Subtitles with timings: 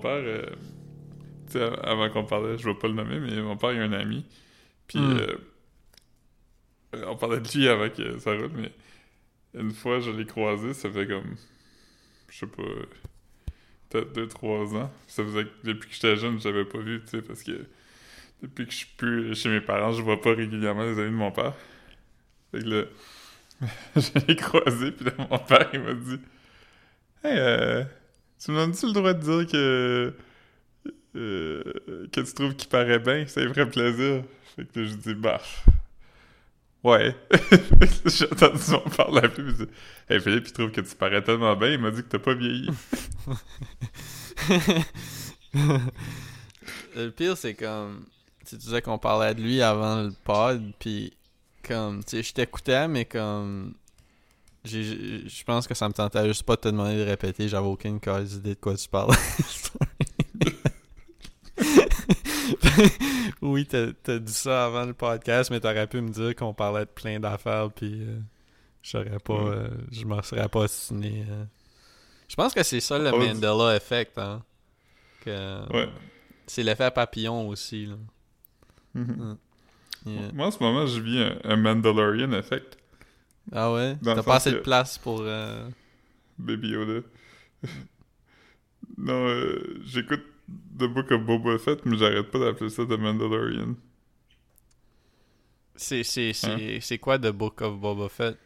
[0.00, 0.46] père, euh,
[1.48, 3.84] tu sais, avant qu'on parlait, je vais pas le nommer, mais mon père, il a
[3.84, 4.26] un ami.
[4.88, 5.18] Puis, Hmm.
[5.18, 5.36] euh,
[7.06, 8.72] on parlait de lui avant que ça roule, mais
[9.54, 11.36] une fois, je l'ai croisé, ça fait comme,
[12.30, 12.62] je sais pas,
[13.88, 14.90] peut-être 2-3 ans.
[15.06, 17.66] Ça faisait que depuis que j'étais jeune, je l'avais pas vu, tu sais, parce que
[18.42, 21.16] depuis que je suis plus chez mes parents, je vois pas régulièrement les amis de
[21.16, 21.54] mon père.
[22.52, 22.84] Fait que là,
[23.96, 26.20] je l'ai croisé, puis là, mon père, il m'a dit
[27.24, 27.84] Hey, euh,
[28.42, 30.14] tu me donnes-tu le droit de dire que.
[31.16, 31.62] euh,
[32.12, 33.26] que tu trouves qu'il paraît bien?
[33.26, 34.22] Ça lui ferait plaisir.
[34.56, 35.40] Fait que je dis Bah.
[36.82, 37.14] Ouais.
[37.30, 39.72] Que J'ai entendu mon père l'appeler, puis il dit
[40.08, 42.34] Hey Philippe, il trouve que tu parais tellement bien, il m'a dit que t'as pas
[42.34, 42.70] vieilli.
[46.96, 48.06] le pire, c'est comme.
[48.46, 51.12] Tu disais qu'on parlait de lui avant le pod, puis
[51.62, 52.02] comme.
[52.04, 53.74] Tu sais, je t'écoutais, mais comme.
[54.64, 57.98] Je pense que ça me tentait juste pas de te demander de répéter, j'avais aucune
[58.00, 59.16] cause idée de quoi tu parlais.
[63.42, 66.90] oui, t'as dit ça avant le podcast, mais t'aurais pu me dire qu'on parlait de
[66.90, 68.18] plein d'affaires, puis euh,
[68.82, 69.34] j'aurais pas.
[69.34, 69.50] Ouais.
[69.50, 71.24] euh, je m'en serais pas signé.
[71.28, 71.44] euh.
[72.28, 74.42] Je pense que c'est ça le Mandela Effect, hein.
[75.24, 75.88] Que, Ouais.
[76.46, 77.96] C'est l'effet papillon aussi, là.
[78.94, 79.36] Mhm.
[80.06, 80.32] Yeah.
[80.32, 82.78] Moi, en ce moment, je vis un, un Mandalorian effect.
[83.52, 83.96] Ah ouais?
[84.02, 85.20] T'as pas assez de place pour...
[85.22, 85.68] euh,
[86.38, 87.06] Baby Yoda.
[88.96, 90.22] non, euh, j'écoute
[90.78, 93.74] The Book of Boba Fett, mais j'arrête pas d'appeler ça The Mandalorian.
[95.76, 96.02] C'est
[96.44, 96.96] Hein?
[97.00, 98.38] quoi The Book of Boba Fett?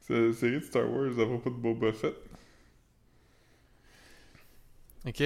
[0.00, 2.14] C'est la série de Star Wars à propos de Boba Fett.
[5.06, 5.22] Ok.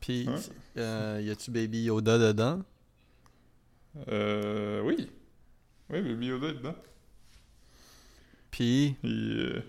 [0.00, 0.34] Puis, Ouais.
[0.78, 2.62] euh, y a-tu Baby Yoda dedans?
[4.08, 5.10] Euh, oui.
[5.90, 6.74] Oui, Baby Yoda est dedans.
[8.56, 9.62] Puis, Il, euh,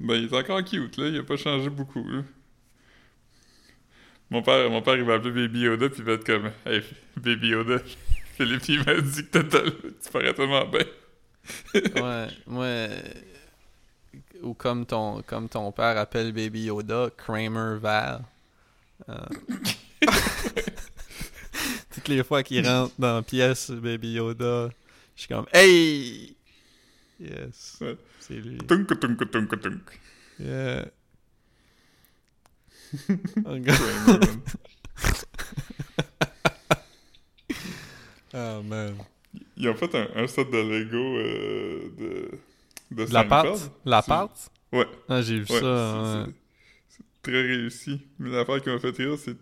[0.00, 1.08] ben, il est encore cute, là.
[1.08, 2.22] Il a pas changé beaucoup, là.
[4.28, 6.82] Mon père, mon père, il va appeler Baby Yoda, puis il va être comme «Hey,
[7.16, 7.78] Baby Yoda,
[8.36, 10.84] Philippe, il m'a dit que tu parais tellement bien.
[11.74, 13.00] ouais, euh,
[14.42, 18.20] Ou comme ton, comme ton père appelle Baby Yoda, Kramer Val.
[19.08, 19.16] Euh,
[21.94, 24.68] Toutes les fois qu'il rentre dans la pièce, Baby Yoda,
[25.16, 26.36] je suis comme «Hey!»
[27.20, 27.96] Yes, Ouais.
[28.18, 28.58] c'est lui.
[28.66, 30.00] Tunk, tunk, tunk, tunk.
[30.38, 30.86] Yeah.
[38.32, 38.94] Oh, man.
[39.56, 43.70] Ils ont fait un, un set de Lego euh, de, de La pâte?
[43.84, 44.50] La pâte?
[44.72, 44.86] Ouais.
[45.08, 46.26] Ah, j'ai vu Ouais, ça.
[46.88, 48.00] c'est très réussi.
[48.18, 49.36] Mais l'affaire qui m'a fait rire, c'est...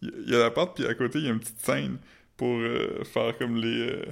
[0.00, 1.98] Il y a la pâte, puis à côté, il y a une petite scène
[2.36, 3.90] pour euh, faire comme les...
[3.90, 4.04] euh,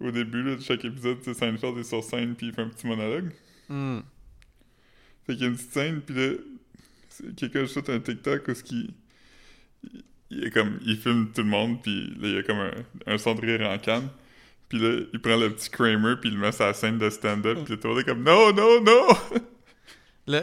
[0.00, 2.68] Au début là, de chaque épisode, sais, Seinfeld est sur scène, puis il fait un
[2.68, 3.32] petit monologue.
[3.68, 3.98] Hmm.
[5.26, 6.32] Fait qu'il y a une petite scène, puis là,
[7.10, 8.94] c'est- quelqu'un fait un TikTok où ce qui...
[9.84, 10.78] Il, il est comme...
[10.84, 12.72] Il filme tout le monde, puis là, il y a comme un,
[13.06, 14.08] un son de rire en canne.
[14.68, 17.10] Puis là, il prend le petit Kramer, puis il le met sur la scène de
[17.10, 19.06] stand-up, puis tout le monde est comme «Non, non, non!
[20.28, 20.40] Le...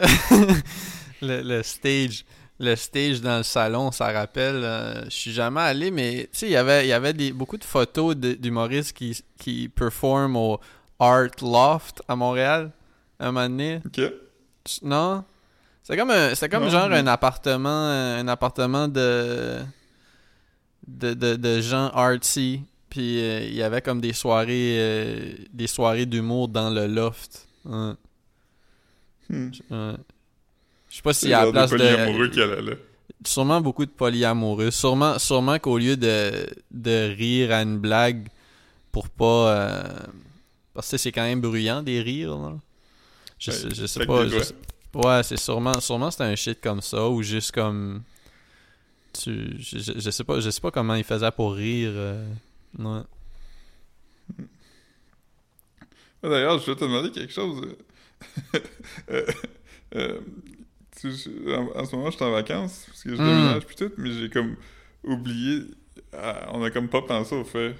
[1.22, 2.26] le, le stage.
[2.60, 4.56] Le stage dans le salon, ça rappelle.
[4.64, 7.32] euh, je suis jamais allé, mais tu sais, il y avait, il y avait des,
[7.32, 10.60] beaucoup de photos d'humoristes qui, qui performent au
[11.00, 12.72] Art Loft à Montréal
[13.20, 14.02] un moment donné.» OK.
[14.82, 15.24] Non?
[15.84, 19.60] C'est comme un, comme Non, genre mais- un appartement, un appartement de,
[20.88, 22.62] de, de, de gens artsy.
[22.90, 27.48] Puis euh, il y avait comme des soirées, euh, des soirées d'humour dans le loft.
[27.66, 27.94] Ouais.
[29.30, 29.52] Hmm.
[29.70, 29.94] Ouais.
[30.98, 32.34] Je sais pas s'il y a la place polyamoureux de.
[32.34, 32.74] qui allaient là.
[33.24, 34.72] Sûrement beaucoup de polyamoureux.
[34.72, 38.28] Sûrement, sûrement qu'au lieu de, de rire à une blague
[38.92, 39.52] pour pas.
[39.52, 39.84] euh,
[40.74, 42.36] Parce que c'est quand même bruyant des rires.
[42.36, 42.56] Là.
[43.38, 44.28] Je, Ouais, sais, je sais pas.
[44.28, 44.56] je sais-
[44.96, 45.80] Ouais, c'est sûrement.
[45.80, 48.02] Sûrement c'est un shit comme ça ou juste comme.
[49.14, 51.92] Tu, je, je- sais pas, je sais pas comment il faisait pour rire.
[51.94, 52.26] euh,
[52.80, 53.02] ouais.
[56.24, 57.62] D'ailleurs, je vais te demander quelque chose.
[59.12, 59.26] Euh,
[59.96, 60.20] euh,
[61.00, 63.26] tu sais, je- en, en ce moment, je suis en vacances, parce que je Mm.
[63.26, 64.56] déménage puis tout, mais j'ai comme
[65.04, 65.62] oublié...
[66.14, 67.76] ah, on a comme pas pensé au fait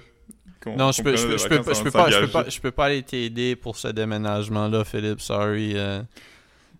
[0.62, 1.82] qu'on Non, je peux, je, peux, je, je, pas, je,
[2.20, 5.20] peux pas, je peux pas aller t'aider pour ce déménagement-là, Philippe.
[5.20, 5.72] Sorry.
[5.76, 6.02] euh,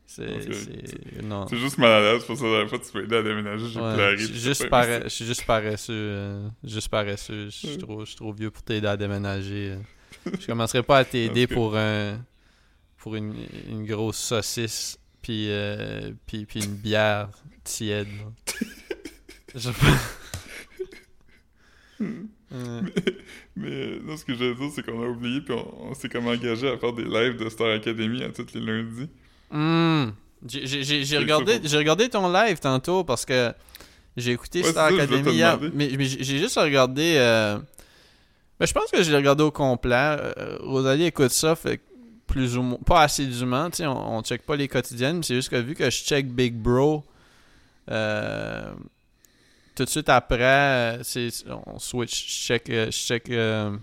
[0.07, 0.27] c'est.
[0.53, 3.81] C'est- juste mal à l'aise, pour ça, la fois, tu peux aider à déménager, j'ai
[3.81, 4.17] Ouais, pleuré.
[4.17, 5.93] je suis juste, paresseux.
[5.93, 7.47] euh, juste paresseux.
[7.51, 9.73] Je suis trop, je suis trop vieux pour t'aider à déménager.
[9.73, 10.31] euh.
[10.41, 12.19] Je commencerai pas à t'aider pour un
[12.97, 13.35] pour une,
[13.69, 17.29] une grosse saucisse puis, euh, puis, puis une bière
[17.65, 18.09] tiède.
[18.09, 18.57] là.
[19.55, 19.71] Je-
[22.01, 22.81] Euh,
[23.57, 26.09] Mais non, ce que je veux dire, c'est qu'on a oublié, puis on, on s'est
[26.09, 29.09] comme engagé à faire des lives de Star Academy à tous les lundis.
[29.51, 30.13] hmm.
[30.47, 33.53] J'ai- regardé, j'ai regardé ton live tantôt parce que
[34.17, 37.15] j'ai écouté Ouais, Star Academy hier, mais, mais j'ai juste regardé.
[37.17, 37.59] euh,
[38.61, 39.95] ben, je pense que je l'ai regardé au complet.
[39.97, 41.81] Euh, Rosalie écoute ça, fait
[42.29, 42.79] plus ou moins.
[42.87, 45.75] Pas assidûment, tu sais, on, on check pas les quotidiennes, mais c'est juste que vu
[45.75, 47.05] que je check Big Bro.
[47.91, 48.73] euh,
[49.75, 51.29] tout de suite après, euh, c'est,
[51.67, 53.77] on switch, je check, euh, je check euh,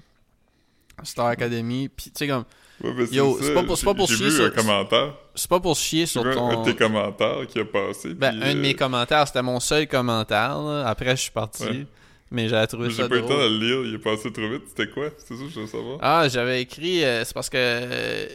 [1.03, 2.44] Star Academy, puis tu sais, comme,
[2.83, 5.13] Ouais, Yo, c'est pas pour- c'est pas pour chier sur- un commentaire.
[5.33, 6.62] c'est pas pour chier sur vu un- ton.
[6.62, 8.13] de tes commentaires qui a passé.
[8.13, 10.59] Ben, puis, un de mes commentaires, c'était mon seul commentaire.
[10.62, 10.86] là.
[10.86, 11.63] Après, je suis parti.
[11.63, 11.88] Ouais.
[12.36, 14.32] Mais j'avais trouvé J'ai ça pas eu le temps de le lire, il est passé
[14.32, 14.64] trop vite.
[14.68, 15.10] C'était quoi?
[15.18, 15.98] C'est ça que je veux savoir.
[16.02, 17.04] Ah, j'avais écrit.
[17.04, 18.28] euh, c'est parce que euh,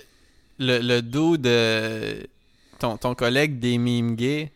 [0.58, 2.26] le, le dos de
[2.79, 4.50] ton, ton collègue des mimes gays,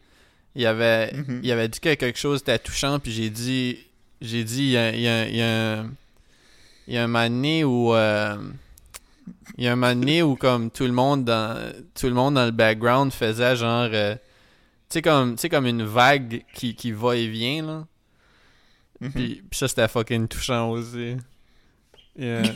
[0.54, 1.40] il avait, Mhm.
[1.42, 3.78] il avait dit que quelque chose était touchant, puis j'ai dit.
[4.22, 5.90] J'ai dit, il y a, il y a- il y a un.
[6.88, 7.94] Il y a un moment donné où.
[7.94, 8.36] euh,
[9.58, 12.34] il y a un moment donné où, comme tout le monde dans, tout le monde
[12.34, 13.88] dans le background faisait genre.
[13.92, 14.20] euh, tu
[14.94, 17.86] sais, comme, tu sais, comme une vague qui, qui va et vient, là.
[19.00, 19.12] Mhm.
[19.12, 21.16] Puis, puis ça, c'était fucking touchant aussi.
[22.16, 22.42] Yeah.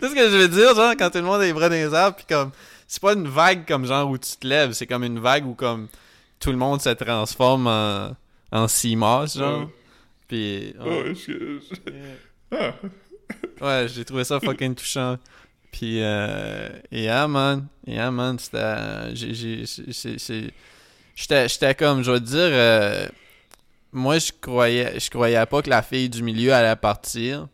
[0.00, 1.92] C'est ce que je veux dire, genre, quand tout le monde les bras dans les
[1.92, 2.50] arbres, puis comme,
[2.86, 5.54] c'est pas une vague comme genre où tu te lèves, c'est comme une vague où
[5.54, 5.88] comme
[6.40, 8.16] tout le monde se transforme en,
[8.52, 9.60] en CMOS, genre.
[9.60, 9.68] Ouais.
[10.28, 10.74] Puis,
[11.26, 11.60] je...
[11.60, 12.72] je- Ah.
[13.60, 15.18] Ouais, j'ai trouvé ça fucking touchant.
[15.72, 19.64] Puis, euh, yeah, man, yeah, man, c'était, j'ai,
[21.14, 23.06] j'étais, j'étais comme, je vais te dire, euh,
[23.92, 27.48] moi, je croyais, je croyais pas que la fille du milieu allait partir.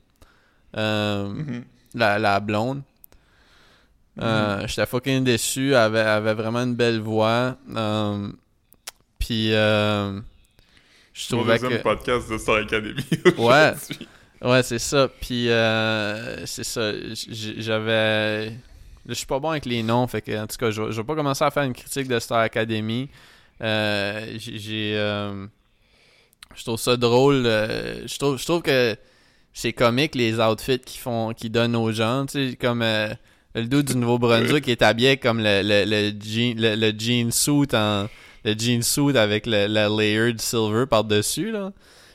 [0.77, 1.65] Euh, Mhm.
[1.95, 2.83] la, la blonde.
[4.21, 5.69] Euh, J'étais fucking déçu.
[5.71, 7.57] Elle avait, vraiment une belle voix.
[9.19, 10.23] Puis, je
[11.29, 11.83] trouvais que.
[11.83, 13.05] podcast de Star Academy
[13.39, 13.73] Ouais.
[14.43, 15.09] Ouais, c'est ça.
[15.21, 16.93] Puis, euh, c'est ça.
[17.59, 18.53] J'avais.
[19.07, 20.07] Je suis pas bon avec les noms.
[20.07, 22.19] Fait que, en tout cas, je, je vais pas commencer à faire une critique de
[22.19, 23.09] Star Academy.
[23.63, 24.95] Euh, j'ai.
[24.97, 25.47] euh,
[26.55, 27.45] je trouve ça drôle.
[27.47, 28.97] euh, je, trouve, je trouve que
[29.53, 32.27] c'est comique les outfits qu'ils font, qu'ils donnent aux gens.
[32.27, 36.55] Tu sais, comme le dude du Nouveau-Brunswick qui est habillé comme le, le, le, jean,
[36.59, 38.07] le, le jean suit en.
[38.43, 41.73] Le jean suit avec le, le layered silver par-dessus, là.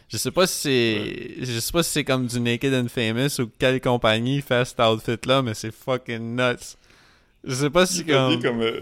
[0.10, 1.46] Je sais pas si c'est.
[1.46, 4.80] Je sais pas si c'est comme du Naked and Famous ou quelle compagnie fait cet
[4.80, 6.78] outfit-là, mais c'est fucking nuts.
[7.44, 8.42] Je sais pas si comme.
[8.42, 8.62] comme...
[8.62, 8.80] euh,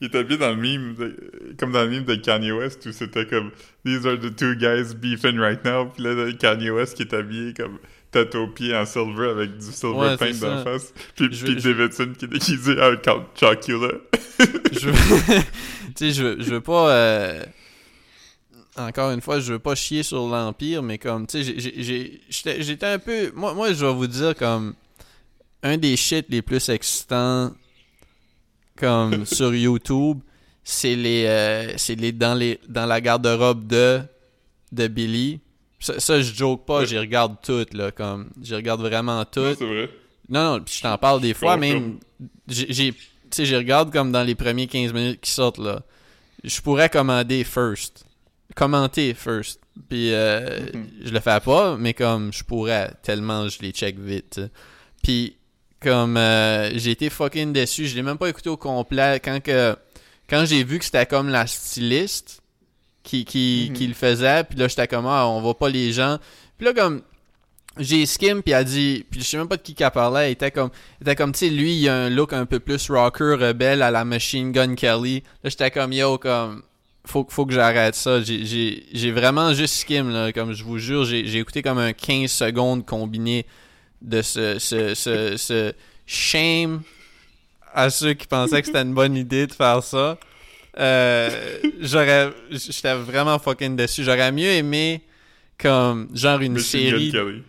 [0.00, 2.92] il est habillé dans le meme, de- comme dans le meme de Kanye West, où
[2.92, 3.50] c'était comme
[3.84, 7.52] «These are the two guys beefing right now», puis là, Kanye West qui est habillé
[7.54, 7.78] comme
[8.10, 10.70] tête aux pieds en silver avec du silver Ouais, paint c'est dans la ça.
[10.72, 12.94] face, puis Je- je- Davidson qui est déguisé en
[13.38, 13.88] Chocula.
[14.72, 14.92] je veux,
[15.94, 16.90] tu sais, je, veux- je veux pas.
[16.90, 17.44] euh,
[18.76, 21.54] Encore une fois, je veux pas chier sur l'Empire, mais comme, tu sais,
[22.30, 23.30] j'étais un peu.
[23.34, 24.74] Moi, moi, je vais vous dire, comme.
[25.62, 27.52] Un des shit les plus excitants,
[28.80, 30.18] comme, sur YouTube,
[30.64, 31.24] c'est les.
[31.26, 32.58] euh, c'est les dans, les.
[32.68, 34.00] dans la garde-robe de.
[34.72, 35.40] de Billy.
[35.78, 36.86] Ça, ça, je joke pas, Ouais.
[36.86, 38.30] j'y regarde toutes, là, comme.
[38.42, 39.24] J'y regarde vraiment.
[39.32, 39.88] C'est vrai.
[40.28, 41.98] Non, non, je t'en parle des fois, même.
[42.48, 45.82] J'ai, tu sais, regarde comme dans les premiers 15 minutes qui sortent, là.
[46.44, 48.04] Je pourrais commander first.
[48.54, 49.60] Commenter first.
[49.88, 50.86] Puis euh, Mhm.
[51.04, 54.40] je le fais pas, mais comme je pourrais, tellement je les check vite.
[55.02, 55.36] Puis
[55.82, 59.76] comme euh, j'ai été fucking déçu, je l'ai même pas écouté au complet quand que
[60.28, 62.40] quand j'ai vu que c'était comme la styliste
[63.02, 63.76] qui qui, Mhm.
[63.76, 66.18] qui le faisait, puis là j'étais comme ah, on voit pas les gens.
[66.58, 67.02] Puis là comme
[67.78, 70.32] j'ai skim puis elle dit puis je sais même pas de qui qu'elle parlait, elle
[70.32, 70.70] était comme
[71.00, 73.80] elle était comme tu sais lui il a un look un peu plus rocker rebelle
[73.82, 75.22] à la Machine Gun Kelly.
[75.42, 76.62] Là j'étais comme yo comme
[77.06, 78.20] faut, faut que j'arrête ça.
[78.20, 81.06] J'ai- vraiment juste skim, là, comme je vous jure.
[81.06, 83.46] J'ai j'ai écouté comme un 15 secondes combiné
[84.02, 85.72] de ce, ce, ce, ce
[86.06, 86.82] shame
[87.72, 90.18] à ceux qui pensaient que c'était une bonne idée de faire ça.
[90.78, 92.30] Euh, J'aurais...
[92.50, 94.02] J'étais vraiment fucking déçu.
[94.04, 95.02] J'aurais mieux aimé
[95.58, 97.10] comme genre une Machine Gun série...
[97.12, 97.42] Kelly.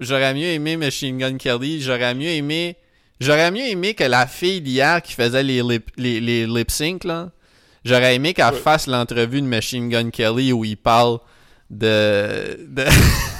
[0.00, 1.80] J'aurais mieux aimé Machine Gun Kelly.
[1.80, 2.76] J'aurais mieux aimé...
[3.20, 7.04] J'aurais mieux aimé que la fille d'hier qui faisait les lip, les, les lip sync,
[7.04, 7.30] là,
[7.84, 8.58] j'aurais aimé qu'elle Ouais.
[8.60, 11.18] fasse l'entrevue de Machine Gun Kelly où il parle
[11.70, 12.58] de...
[12.68, 12.84] de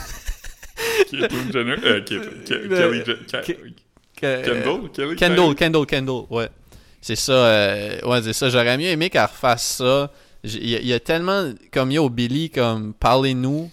[1.21, 1.77] Caitlyn Jenner?
[1.85, 2.01] Euh,
[4.21, 4.91] Kendall?
[5.17, 6.49] Kendall, Kendall, Kendall, ouais.
[7.01, 8.49] C'est ça, euh, ouais, c'est ça.
[8.49, 10.11] J'aurais mieux aimé qu'elle refasse ça.
[10.43, 13.71] Il y, a- il y a tellement, comme yo, Billy, comme, parlez-nous.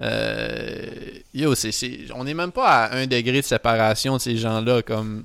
[0.00, 0.86] Euh,
[1.32, 1.70] yo, c'est,
[2.14, 5.24] on est même pas à un degré de séparation de ces gens-là, comme,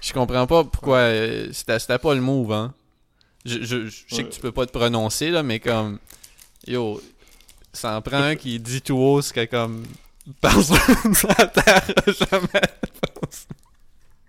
[0.00, 2.72] je comprends pas pourquoi, euh, c'était, c'était pas le move, hein.
[3.44, 4.24] Je, je, je sais Ouais.
[4.24, 5.98] que tu peux pas te prononcer, là, mais comme,
[6.66, 7.02] yo,
[7.74, 9.82] ça en prend un qui dit tout haut ce que, comme,
[10.40, 12.66] personne la terre jamais.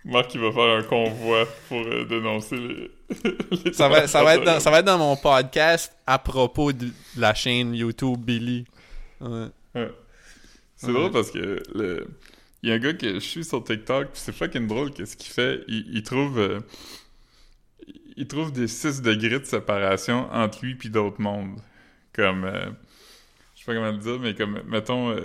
[0.06, 2.92] Marc, il va faire un convoi pour euh, dénoncer les.
[3.66, 4.62] les Ça va, ça, va être dans, transporteurs.
[4.62, 8.66] ça va être dans mon podcast à propos de la chaîne YouTube Billy.
[9.20, 9.48] Ouais.
[10.76, 10.94] C'est Ouais.
[10.94, 12.08] drôle parce que le...
[12.62, 15.18] il y a un gars que je suis sur TikTok, pis c'est fucking drôle qu'est-ce
[15.18, 15.64] qu'il fait.
[15.68, 16.60] Il, il trouve euh,
[18.18, 21.60] il trouve des 6 degrés de séparation entre lui puis d'autres mondes.
[22.14, 22.66] Comme euh,
[23.56, 25.16] je sais pas comment le dire, mais comme mettons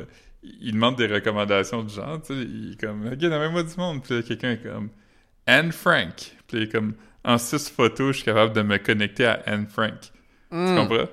[0.42, 4.02] il demande des recommandations de gens, tu sais, il est comme OK, nommez-moi du monde,
[4.02, 4.88] puis quelqu'un est comme
[5.46, 6.14] Anne Frank.
[6.46, 6.94] Puis il est comme
[7.24, 10.00] en 6 photos, je suis capable de me connecter à Anne Frank.
[10.00, 10.10] Tu
[10.56, 10.76] Hmm.
[10.76, 11.08] comprends?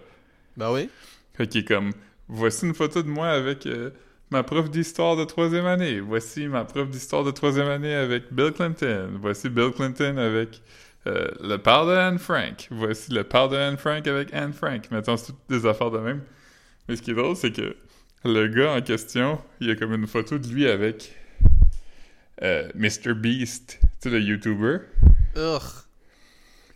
[0.55, 0.89] Ben oui.
[1.35, 1.91] Fait qu'il est comme,
[2.27, 3.91] voici une photo de moi avec euh,
[4.31, 5.99] ma prof d'histoire de troisième année.
[5.99, 9.09] Voici ma prof d'histoire de troisième année avec Bill Clinton.
[9.21, 10.61] Voici Bill Clinton avec
[11.05, 12.67] euh, le père de Anne Frank.
[12.71, 14.89] Voici le père de Anne Frank avec Anne Frank.
[14.89, 16.23] Mettons, c'est toutes des affaires de même.
[16.87, 17.75] Mais ce qui est drôle, c'est que
[18.23, 21.15] le gars en question, il y a comme une photo de lui avec
[22.43, 23.13] euh, Mr.
[23.15, 24.77] Beast, tu sais, le YouTuber.
[25.35, 25.61] Ugh.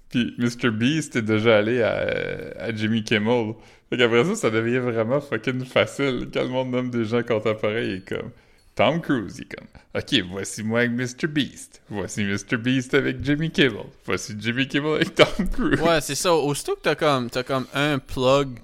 [0.10, 0.72] Puis Mr.
[0.72, 3.54] Beast est déjà allé à, euh, à Jimmy Kimmel.
[3.90, 6.30] Fait qu'après ça, ça devient vraiment fucking facile.
[6.34, 8.32] Quand le monde nomme des gens contemporains, il est comme
[8.76, 11.28] Tom Cruise, il est comme Ok, voici moi avec Mr.
[11.28, 11.82] Beast.
[11.90, 12.58] Voici Mr.
[12.58, 13.86] Beast avec Jimmy Kimmel.
[14.06, 15.80] Voici Jimmy Kimmel avec Tom Cruise.
[15.82, 16.34] Ouais, c'est ça.
[16.34, 18.62] Aussitôt que t'as comme, t'as comme un plug, tu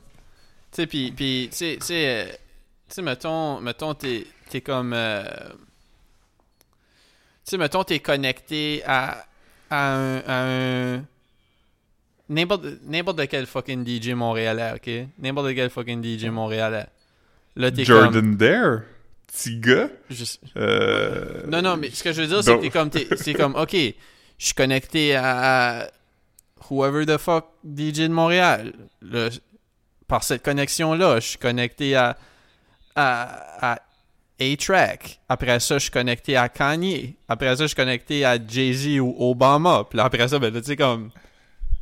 [0.72, 2.40] sais, pis, pis tu sais,
[2.89, 5.24] tu sais, mettons, mettons, t'es, t'es comme, euh,
[7.46, 9.25] tu sais, mettons, t'es connecté à,
[9.70, 10.44] à un, à
[10.98, 11.03] un,
[12.29, 15.08] n'importe, quel fucking DJ montréalais, ok?
[15.20, 16.88] N'importe quel fucking DJ montréalais.
[17.56, 18.82] Là, t'es comme, Jordan Dare,
[19.27, 19.89] petit gars?
[20.10, 20.24] je-
[20.58, 23.34] Euh, non, non, mais ce que je veux dire, c'est que t'es comme, t'es- c'est
[23.34, 23.94] comme, ok, je
[24.46, 25.89] suis connecté à,
[26.70, 28.74] whoever the fuck DJ de Montréal.
[29.01, 29.29] Le-
[30.08, 32.17] par cette connexion-là, je suis connecté à,
[32.98, 33.80] à, à
[34.39, 35.20] A-Track.
[35.30, 37.16] Après ça, je suis connecté à Kanye.
[37.30, 39.84] Après ça, je suis connecté à Jay-Z ou Obama.
[39.89, 41.10] Puis là, après ça, ben là, tu sais, comme...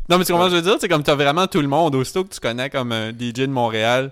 [0.08, 0.78] Non, mais tu comprends ce que je veux dire?
[0.80, 1.96] C'est comme t'as vraiment tout le monde.
[1.96, 4.12] Aussitôt que tu connais comme un DJ de Montréal,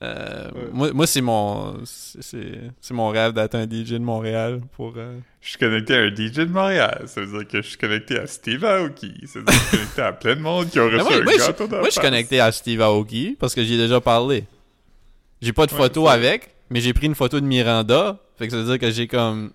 [0.00, 0.60] euh, Ouais.
[0.72, 5.48] moi, moi c'est mon c'est- mon rêve d'être un DJ de Montréal pour euh, Je
[5.50, 7.02] suis connecté à un DJ de Montréal.
[7.06, 9.12] Ça veut dire que je suis connecté à Steve Aoki.
[9.26, 11.02] Ça veut dire que je suis connecté à plein de monde qui ont reçu moi,
[11.16, 14.00] un moi, je- moi, je suis connecté à Steve Aoki parce que j'y ai déjà
[14.00, 14.44] parlé.
[15.40, 18.18] J'ai pas de photo avec, mais j'ai pris une photo de Miranda.
[18.36, 19.52] Fait que ça veut dire que j'ai comme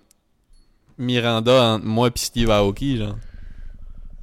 [0.98, 3.18] Miranda entre moi et Steve Aoki, genre.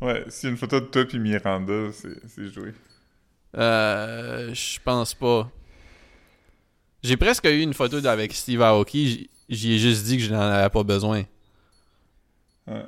[0.01, 2.74] Ouais, a une photo de toi puis Miranda, c'est joué.
[3.58, 5.51] Euh, je pense pas.
[7.03, 9.30] J'ai presque eu une photo avec Steve Aoki.
[9.50, 11.24] J'y ai juste dit que je n'en avais pas besoin.
[12.68, 12.86] Ouais.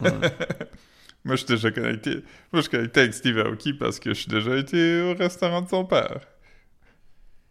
[0.00, 0.10] Ouais.
[1.24, 2.14] Moi, je suis déjà connecté.
[2.14, 2.22] Moi,
[2.54, 5.68] je suis connecté avec Steve Aoki parce que je suis déjà été au restaurant de
[5.68, 6.20] son père.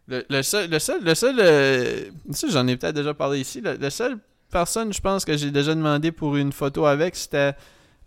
[0.08, 2.12] Le, le seul, le seul, le seul, euh,
[2.50, 3.62] j'en ai peut-être déjà parlé ici.
[3.62, 4.18] Le, le seul
[4.52, 7.54] personne, je pense que j'ai déjà demandé pour une photo avec, c'était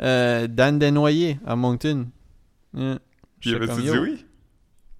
[0.00, 2.07] euh, Dan Desnoyers à Moncton.
[2.75, 2.99] Yeah.
[3.40, 4.25] Puis, J'étais avait-tu dit oui?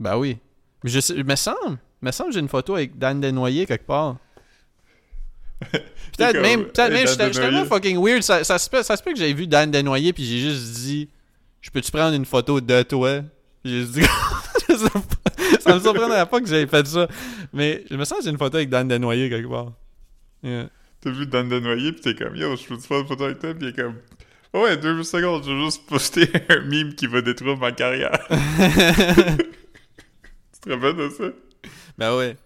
[0.01, 0.39] Ben oui.
[0.83, 3.87] Mais je sais, me semble, me semble que j'ai une photo avec Dan Desnoyers quelque
[3.87, 4.17] part.
[6.17, 8.23] Peut-être même, peut-être même, j'étais tellement fucking weird.
[8.23, 10.75] Ça, ça se peut, ça se peut que j'avais vu Dan Desnoyers puis j'ai juste
[10.75, 11.09] dit,
[11.61, 13.23] je peux-tu prendre une photo de toi?
[13.63, 14.03] Puis j'ai juste dit.
[15.69, 17.09] ça me surprendrait pas que j'avais fait ça.
[17.53, 19.73] Mais je me sens que j'ai une photo avec Dan Desnoyers quelque part.
[20.43, 20.69] Yeah.
[21.01, 23.55] T'as vu Dan Denoyer pis t'es comme, yo, je peux-tu faire une photo avec toi?
[23.55, 23.97] Pis il est comme,
[24.55, 28.19] ouais, deux secondes, je vais juste poster un meme qui va détruire ma carrière.
[28.29, 28.37] tu
[30.61, 31.25] te rappelles de ça?
[31.97, 32.37] Ben ouais.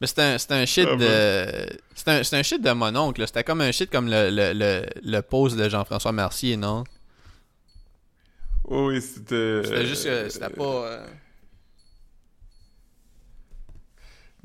[0.00, 1.78] Mais c'était un, un shit Ah de.
[1.94, 3.26] C'était un, un shit de mon oncle.
[3.26, 6.84] C'était comme un shit comme le, le, le, le pose de Jean-François Mercier, non?
[8.64, 9.62] Oh, oui, c'était.
[9.64, 10.64] C'était juste que c'était pas.
[10.64, 11.06] euh,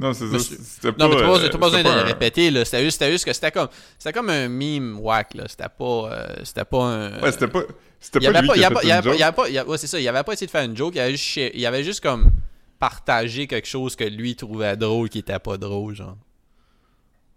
[0.02, 1.04] Non, c'est ça, Monsieur- c'était pas.
[1.08, 2.66] Non, mais t'as pas, euh, t'as pas besoin de le répéter, là.
[2.66, 3.68] C'était juste, juste que c'était comme.
[4.00, 5.44] C'était comme un meme whack, là.
[5.48, 5.84] C'était pas.
[6.12, 7.22] euh, c'était pas un.
[7.22, 7.62] Ouais, c'était pas.
[8.00, 9.24] C'était pas avait lui pas, qui a fait une il avait il
[9.58, 11.38] avait- ouais, c'est ça, il avait pas essayé de faire une joke, il avait juste,
[11.54, 12.32] il avait juste comme
[12.80, 16.18] partagé quelque chose que lui trouvait drôle qui était pas drôle, genre.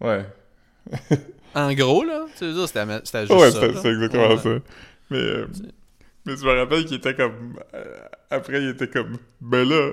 [0.01, 0.25] Ouais.
[1.55, 3.61] En gros, là, tu veux dire, c'était, c'était juste Ouais, ça.
[3.83, 4.39] c'est exactement Ouais.
[4.39, 4.51] ça.
[5.11, 5.47] Mais, euh,
[6.25, 7.59] mais je me rappelle qu'il était comme.
[7.75, 7.85] euh,
[8.31, 9.19] après, il était comme.
[9.43, 9.91] Ben là.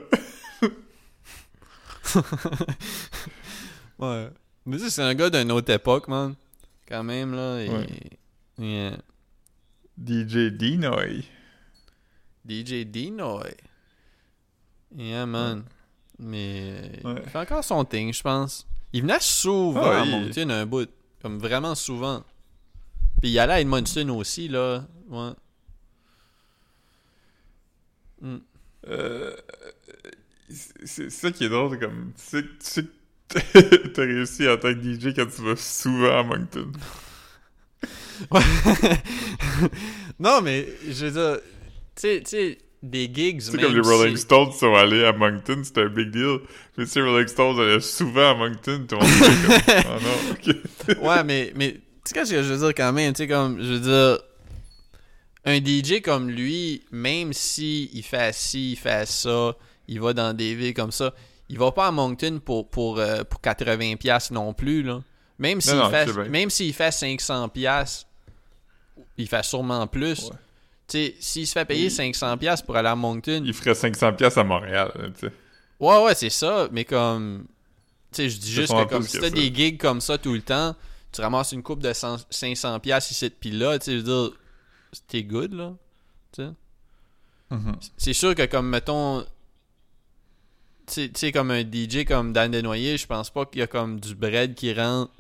[4.00, 4.30] Ouais.
[4.66, 6.36] Mais tu sais, c'est un gars d'une autre époque, man.
[6.88, 7.60] Quand même, là.
[7.62, 7.88] et- Ouais.
[8.58, 8.98] Yeah.
[9.98, 11.24] DJ Dinoy.
[12.48, 13.56] DJ Dinoy.
[14.96, 15.64] Yeah, man.
[16.20, 17.22] Mais Ouais.
[17.24, 18.68] il fait encore son thing, je pense.
[18.94, 20.90] Il venait souvent Ah, à il- Moncton un bout.
[21.22, 22.24] Comme vraiment souvent.
[23.22, 24.84] Puis il allait à Edmonton aussi, là.
[25.10, 25.32] Ouais.
[28.22, 28.38] Hmm.
[28.88, 29.36] Euh,
[30.84, 32.12] c'est ça qui est drôle, comme.
[32.18, 32.86] Tu sais, tu sais
[33.30, 36.72] que t'as réussi en tant que DJ quand tu vas souvent à Moncton.
[38.30, 38.42] Ouais.
[40.20, 41.40] non, mais je veux dire,
[41.96, 43.42] tu sais, tu sais, des gigs.
[43.42, 46.40] C'est comme les Rolling Stones sont allés à Moncton, c'était un big deal.
[46.78, 51.10] Mais si les Rolling Stones allaient souvent à Moncton, tout le monde comme, oh non,
[51.10, 53.74] ouais, mais, mais tu sais que je veux dire quand même, tu sais, comme, je
[53.74, 54.20] veux dire,
[55.46, 59.56] un DJ comme lui, même si il fait ci, il fait ça,
[59.88, 61.14] il va dans des villes comme ça,
[61.50, 65.02] il va pas à Moncton pour, pour, euh, pour 80$ non plus, là.
[65.38, 68.06] Même s'il fait, même s'il fait 500$,
[69.18, 70.26] il fait sûrement plus.
[70.26, 70.36] Ouais.
[70.88, 74.38] Tu sais, s'il se fait payer 500$ pour aller à Moncton, Il ferait 500 pièces
[74.38, 74.92] à Montréal.
[75.80, 77.46] Ouais, ouais, c'est ça, mais comme.
[78.12, 80.42] Tu sais, je dis juste que comme si t'as des gigs comme ça tout le
[80.42, 80.76] temps,
[81.12, 84.38] tu ramasses une coupe de 100 500$ ici puis là, tu sais, je veux dire,
[85.08, 85.74] t'es good, là.
[86.34, 86.50] Tu sais.
[87.50, 87.76] Mhm.
[87.98, 89.26] C'est sûr que, comme, mettons.
[90.88, 94.00] Tu sais- comme un DJ comme Dan Desnoyers, je pense pas qu'il y a comme
[94.00, 95.12] du bread qui rentre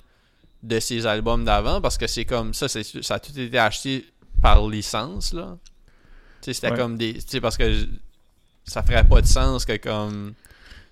[0.63, 4.05] de ses albums d'avant parce que c'est comme ça, c'est ça a tout été acheté
[4.41, 5.57] par licence, là.
[6.41, 6.77] Tu sais, c'était Ouais.
[6.77, 7.13] comme des.
[7.13, 7.85] Tu sais, parce que je-
[8.65, 10.33] ça ferait pas de sens que comme.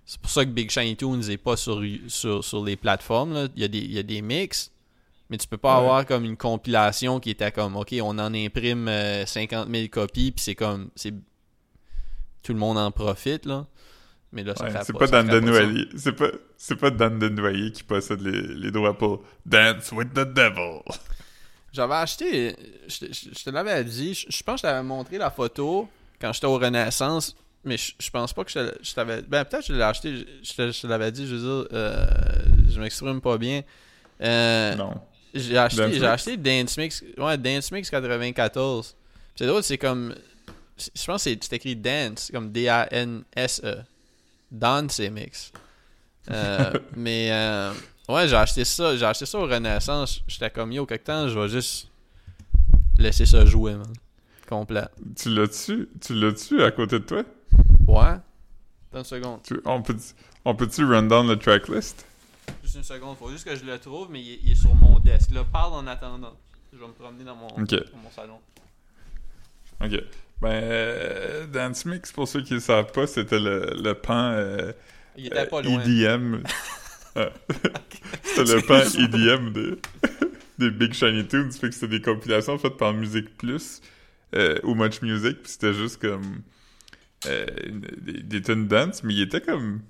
[0.06, 3.34] C'est pour ça que Big Shiny Tunes est pas sur, sur, sur les plateformes.
[3.34, 3.48] Là.
[3.56, 4.72] Il, y a des, il y a des mix,
[5.30, 5.82] mais tu peux pas Ouais.
[5.84, 10.32] avoir comme une compilation qui était comme OK, on en imprime euh, 50 000 copies,
[10.32, 10.90] puis c'est comme.
[10.96, 11.14] c'est
[12.42, 13.68] Tout le monde en profite, là.
[14.32, 15.28] Mais là, ça Ouais, fait c'est pas, Dan.
[15.28, 15.88] Denoyer.
[15.98, 20.20] C'est pas, c'est pas Dan Denoyer qui possède les, les droits pour Dance with the
[20.34, 20.82] Devil.
[21.74, 22.56] J'avais acheté,
[22.88, 25.30] je, te- je- je te l'avais dit, je, je pense que je t'avais montré la
[25.32, 25.88] photo
[26.20, 29.22] quand j'étais au Renaissance, mais je, je pense pas que je, t'avais.
[29.24, 31.42] Ben, peut-être que je l'ai acheté, je, je te, je te l'avais dit, je veux
[31.64, 32.06] dire, euh,
[32.70, 33.62] je m'exprime pas bien.
[34.22, 34.94] Euh, Non.
[35.34, 36.06] J'ai acheté, Dance j'ai Mix?
[36.12, 38.96] acheté Dance Mix, ouais, Dance Mix 94.
[39.36, 40.16] C'est drôle, c'est comme,
[40.78, 43.76] je pense que c'est écrit Dance, comme D-A-N-S-E.
[44.52, 45.52] Dance Mix.
[46.32, 47.74] Euh, mais, euh,
[48.08, 50.22] ouais, j'ai acheté ça, j'ai acheté ça au Renaissance.
[50.28, 51.88] J'étais comme, yo, quelque temps, je vais juste
[52.98, 53.94] laisser ça jouer, man.
[54.48, 54.88] Complet.
[55.16, 55.90] Tu l'as-tu?
[56.02, 57.24] Tu l'as-tu à côté de toi?
[57.88, 58.02] Ouais.
[58.92, 59.44] Attends une seconde.
[59.44, 59.96] Tu- on peut
[60.46, 62.06] on peut-tu run down le tracklist?
[62.64, 64.74] Juste une seconde, faut juste que je le trouve, mais il est, il est sur
[64.74, 65.30] mon desk.
[65.32, 66.36] Là, parle en attendant.
[66.74, 68.40] Je vais me promener dans mon, dans mon salon.
[69.82, 70.04] Ok.
[70.42, 74.72] Ben, euh, Dance Mix, pour ceux qui ne savent pas, c'était le, le pan euh,
[75.18, 75.82] Il était pas euh, loin.
[75.84, 76.44] EDM.
[77.16, 77.32] Ah.
[78.24, 79.80] c'était le pan EDM de,
[80.60, 81.52] des Big Shiny Tunes.
[81.52, 83.82] Fait que c'était des compilations faites par Music Plus
[84.36, 85.42] euh, ou Much Music.
[85.42, 86.44] Puis c'était juste comme
[87.26, 89.82] euh, une- des, des tunes dance, mais il était comme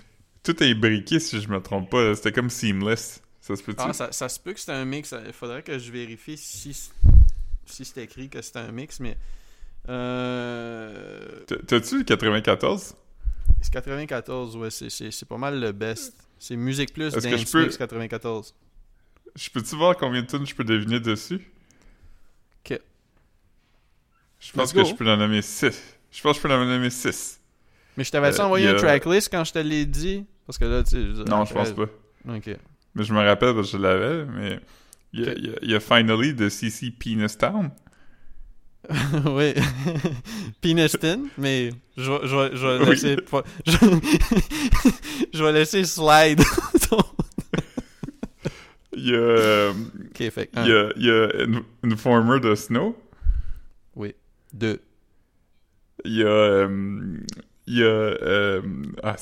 [0.43, 2.15] tout imbriqué, si je me trompe pas.
[2.15, 3.21] C'était comme seamless.
[3.41, 3.81] Ça se peut-tu?
[3.81, 5.13] Ah, ça, ça se peut que c'est un mix.
[5.27, 6.73] Il faudrait que je vérifie si,
[7.65, 9.17] si c'est écrit que c'est un mix, mais.
[9.89, 12.95] Euh, T'as-tu le 94?
[13.61, 16.13] c'est 94, ouais, c'est- pas mal le best.
[16.37, 18.53] C'est Musique Plus que Dance je peux- Mix 94.
[19.35, 21.41] Je peux-tu voir combien de tunes je peux deviner dessus?
[22.65, 22.79] Ok.
[24.39, 25.81] Je pense que je peux en nommer 6.
[26.11, 27.39] Je pense que je peux en nommer 6.
[27.97, 30.25] Mais je t'avais Euh, envoyé y un a- tracklist quand je te l'ai dit?
[30.45, 31.23] Parce que là, tu sais.
[31.29, 31.83] Non, je pense pas.
[32.29, 32.49] Ok.
[32.95, 34.59] Mais je me rappelle parce que je l'avais, mais
[35.13, 35.37] il y, a, Ok.
[35.37, 37.69] il y a- il y a Finally de CC Penis Town.
[39.25, 39.53] oui.
[40.61, 42.89] Peniston, mais je vais- je je vais Oui.
[42.89, 43.15] laisser.
[43.17, 43.77] pas- Je,
[45.33, 46.41] je vais laisser slide.
[48.93, 49.71] Il y a, euh,
[50.09, 50.49] ok, fait.
[50.57, 52.97] il y a, il y a In- Informer de Snow.
[53.95, 54.13] Oui.
[54.51, 54.81] Deux.
[56.05, 56.27] Il y a.
[56.27, 57.17] euh,
[57.67, 57.85] il y a.
[57.85, 58.61] euh,
[59.03, 59.15] ah,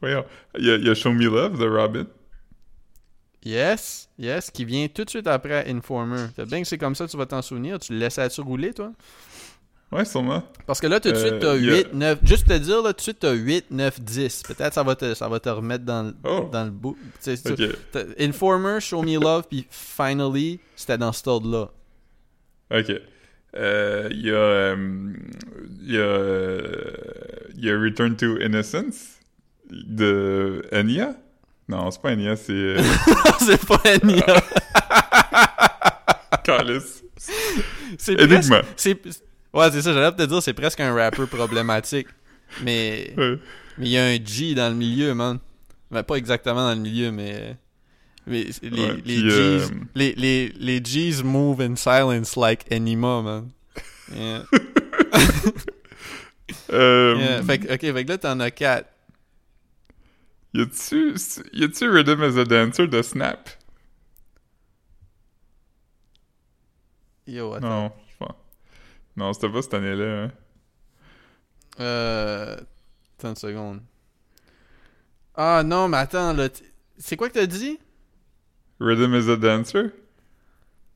[0.00, 0.24] Voyons.
[0.58, 2.06] Il y a, il y a Show Me Love de Robin.
[3.44, 6.26] Yes, yes, qui vient tout de suite après Informer.
[6.36, 7.78] T'as bien que c'est comme ça, tu vas t'en souvenir.
[7.78, 8.92] Tu le laisses là-dessus rouler, toi?
[9.90, 10.42] Ouais, sûrement.
[10.66, 12.18] Parce que là, tout de Euh, suite, t'as il y a- 8, 9...
[12.22, 14.42] Juste te dire, là, tout de suite, t'as 8, 9, 10.
[14.42, 16.48] Peut-être ça va te, ça va te remettre dans, le- Oh.
[16.52, 16.98] dans le bout.
[17.24, 17.70] Tu tu-
[18.18, 21.70] Informer, Show Me Love, puis Finally, c'était dans cet ordre-là.
[22.70, 22.92] Ok.
[23.56, 24.34] Euh, Il y a.
[24.34, 25.12] euh,
[25.80, 26.00] y a.
[26.00, 26.92] euh,
[27.56, 29.18] Il y a Return to Innocence
[29.70, 31.14] de Enya.
[31.68, 32.52] Non, c'est pas Enya, c'est.
[32.52, 32.82] euh,
[33.40, 34.24] c'est pas Enya.
[36.44, 37.02] Calice.
[37.98, 38.52] C'est presque...
[39.52, 42.06] Ouais, c'est ça, j'allais te dire, c'est presque un rapper problématique.
[42.62, 43.12] Mais...
[43.16, 43.38] Ouais.
[43.78, 45.38] Mais il y a un G dans le milieu, man.
[45.90, 47.56] Ben, pas exactement dans le milieu, mais.
[48.26, 53.22] Mais les, Ouais, les, G's, euh, les, les, les G's move in silence like Anima,
[53.22, 53.48] man.
[54.14, 54.42] Yeah.
[56.72, 57.42] Euh, Yeah.
[57.42, 58.88] Fait, que- ok, fait que là, t'en as quatre.
[60.58, 61.14] Y a-tu.
[61.52, 63.48] Y a-tu Rhythm as a Dancer de Snap?
[67.26, 67.68] Yo, attends.
[67.68, 68.36] Non, je pense.
[69.16, 70.24] Non, c'était pas cette année-là.
[70.24, 70.32] Hein.
[71.80, 72.56] Euh.
[73.18, 73.80] Attends une seconde.
[75.36, 76.48] Ah non, mais attends, là.
[76.48, 76.64] t-
[76.98, 77.78] C'est quoi que t'as dit?
[78.80, 79.90] Rhythm as a Dancer?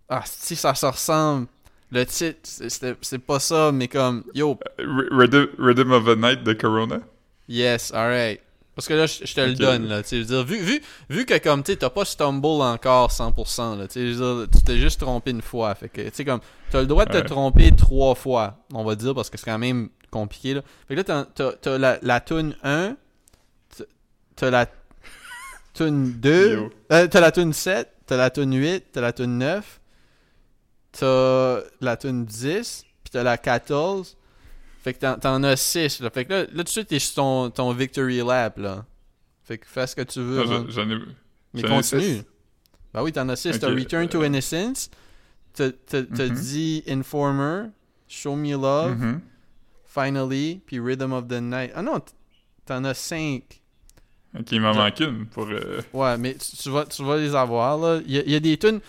[0.09, 1.47] Ah, si ça se ressemble.
[1.91, 6.55] Le titre, c'est- pas ça, mais comme, yo, R- Rhythm, Rhythm of the Night de
[6.55, 7.01] Corona?
[7.49, 8.41] yes, alright.
[8.75, 10.03] Parce que là, je, je te le donne, là.
[10.03, 12.47] Tu sais, je veux dire, vu, vu, vu que comme, tu sais, t'as pas stumble
[12.47, 13.87] encore 100%, là.
[13.87, 15.75] Tu sais, je veux dire, tu t'es juste trompé une fois.
[15.75, 17.25] Fait que, tu sais, comme, t'as le droit de te Ouais.
[17.25, 20.63] tromper trois fois, on va dire, parce que c'est quand même compliqué, là.
[20.89, 22.97] Fait que là, t'as- la, la tune 1,
[24.37, 24.67] t'as- la
[25.75, 26.71] tune 2, Yo.
[26.93, 29.81] euh, t'as la tune 7, t'as la tune 8, t'as la tune 9,
[30.93, 34.17] t'as la tune 10, puis t'as la 14.
[34.83, 36.11] Fait que t'en, t'en as 6, là.
[36.11, 38.85] Fait que là, là tout de suite, t'es sur ton, ton victory lap, là.
[39.45, 40.45] Fait que fais ce que tu veux.
[40.45, 40.67] Non, hein.
[40.69, 40.99] j'en- ai...
[41.55, 42.23] Mais j'en continue.
[42.93, 43.59] Bah oui, t'en as 6.
[43.61, 44.91] T'as Ok, Return to euh, Innocence.
[45.55, 46.35] T'as, t'as, t'as Mhm.
[46.35, 47.69] dit Informer,
[48.09, 49.21] Show Me Love, Mhm.
[49.87, 51.71] Finally, puis Rhythm of the Night.
[51.75, 52.01] Ah non,
[52.67, 53.61] t'en as 5.
[54.39, 55.47] Ok, il m'en manque une pour...
[55.51, 58.01] euh, Ouais, mais tu, tu vas, tu vas les avoir, là.
[58.07, 58.81] Il y y a des tunes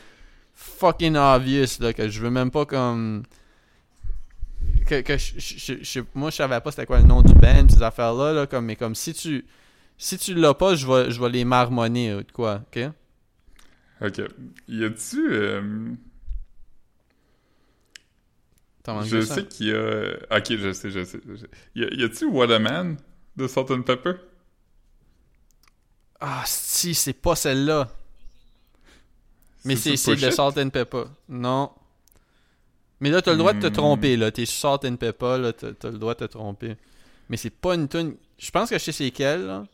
[0.56, 3.24] fucking obvious, là, que je veux même pas comme...
[4.84, 7.68] Que, que je, je- je- moi, je savais pas c'était quoi le nom du band,
[7.70, 9.46] ces affaires-là, là, comme, mais comme si tu...
[9.98, 12.90] Si tu l'as pas, je vais, je vais les marmonner, ou de quoi, ok?
[14.02, 14.22] Ok.
[14.68, 15.32] Y a-tu...
[15.34, 15.94] euh,
[19.06, 20.38] Je sais qu'il y a...
[20.38, 21.20] Ok, je sais, je sais.
[21.28, 21.50] je sais.
[21.76, 22.98] Y, a- y a-tu What a Man
[23.38, 24.14] de Salt and Pepper?
[26.20, 27.90] Ah, si, c'est pas celle-là.
[29.66, 30.32] Mais c'est de?
[30.32, 31.04] Salt and Pepper.
[31.30, 31.72] Non.
[33.00, 33.72] Mais là, t'as le droit de te Hmm.
[33.74, 34.32] tromper, là.
[34.32, 36.76] T'es sur Salt and Pepper, là, t'as t'as le droit de te tromper.
[37.30, 38.16] Mais c'est pas une tune.
[38.38, 39.66] Je pense que je sais c'est quelle, là.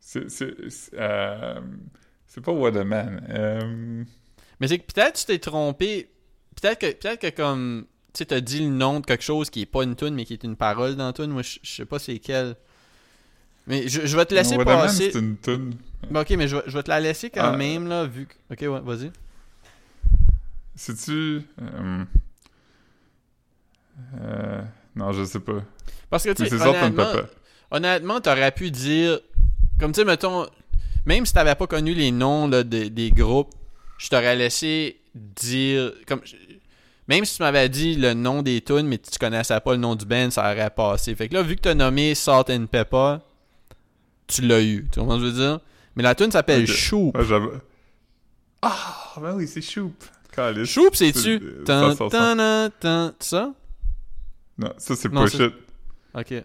[0.00, 0.30] C'est...
[0.30, 1.60] C'est c'est, euh,
[2.26, 3.26] c'est pas What a Man.
[3.30, 4.04] Euh,
[4.60, 6.10] Mais c'est que peut-être tu t'es trompé.
[6.60, 7.86] Peut-être que, peut-être que comme.
[8.12, 10.24] Tu sais, t'as dit le nom de quelque chose qui est pas une tune, mais
[10.24, 11.30] qui est une parole dans la tune.
[11.30, 12.54] Moi, je je sais pas c'est quelle.
[13.66, 15.10] Mais je, je vais te laisser Man, passer.
[15.10, 15.74] c'est une tune.
[16.10, 17.56] Ben, ok, mais je vais, je vais te la laisser quand Ah.
[17.56, 18.34] même, là, vu que.
[18.52, 19.10] Ok, ouais, vas-y.
[20.76, 21.42] C'est-tu...
[21.60, 22.04] euh,
[24.20, 24.62] euh,
[24.96, 25.62] non, je sais pas.
[26.10, 27.12] Parce que, tu sais, honnêtement,
[27.70, 29.20] honnêtement, t'aurais pu dire.
[29.78, 30.46] Comme tu sais, mettons.
[31.06, 33.54] Même si t'avais pas connu les noms là, des, des groupes,
[33.98, 35.92] je t'aurais laissé dire.
[36.06, 36.20] Comme,
[37.06, 39.94] même si tu m'avais dit le nom des tunes, mais tu connaissais pas le nom
[39.94, 41.14] du band, ça aurait passé.
[41.14, 43.16] Fait que là, vu que t'as nommé Salt and Pepper,
[44.26, 44.88] tu l'as eu.
[44.90, 45.60] Tu comprends ce que je veux dire?
[45.96, 46.68] Mais la tune s'appelle Ok.
[46.68, 47.16] Shoop.
[47.16, 47.48] Ouais, j'avais...
[48.62, 49.92] Ah, ben oui, c'est Shoop.
[50.64, 51.40] Shoop, c'est-tu?
[51.40, 53.52] C'est- Tan, tan, tan, ça?
[54.58, 55.52] Non, ça, c'est Push It.
[56.14, 56.44] Ok.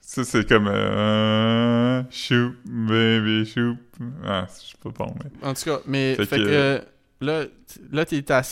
[0.00, 0.68] Ça, c'est comme...
[0.68, 3.76] Euh, shoot, baby, shoot.
[4.24, 5.46] Ah, je suis pas bon, mais...
[5.48, 6.80] En tout cas, mais Fait fait, que- euh,
[7.20, 7.44] là,
[7.92, 8.42] là t'es à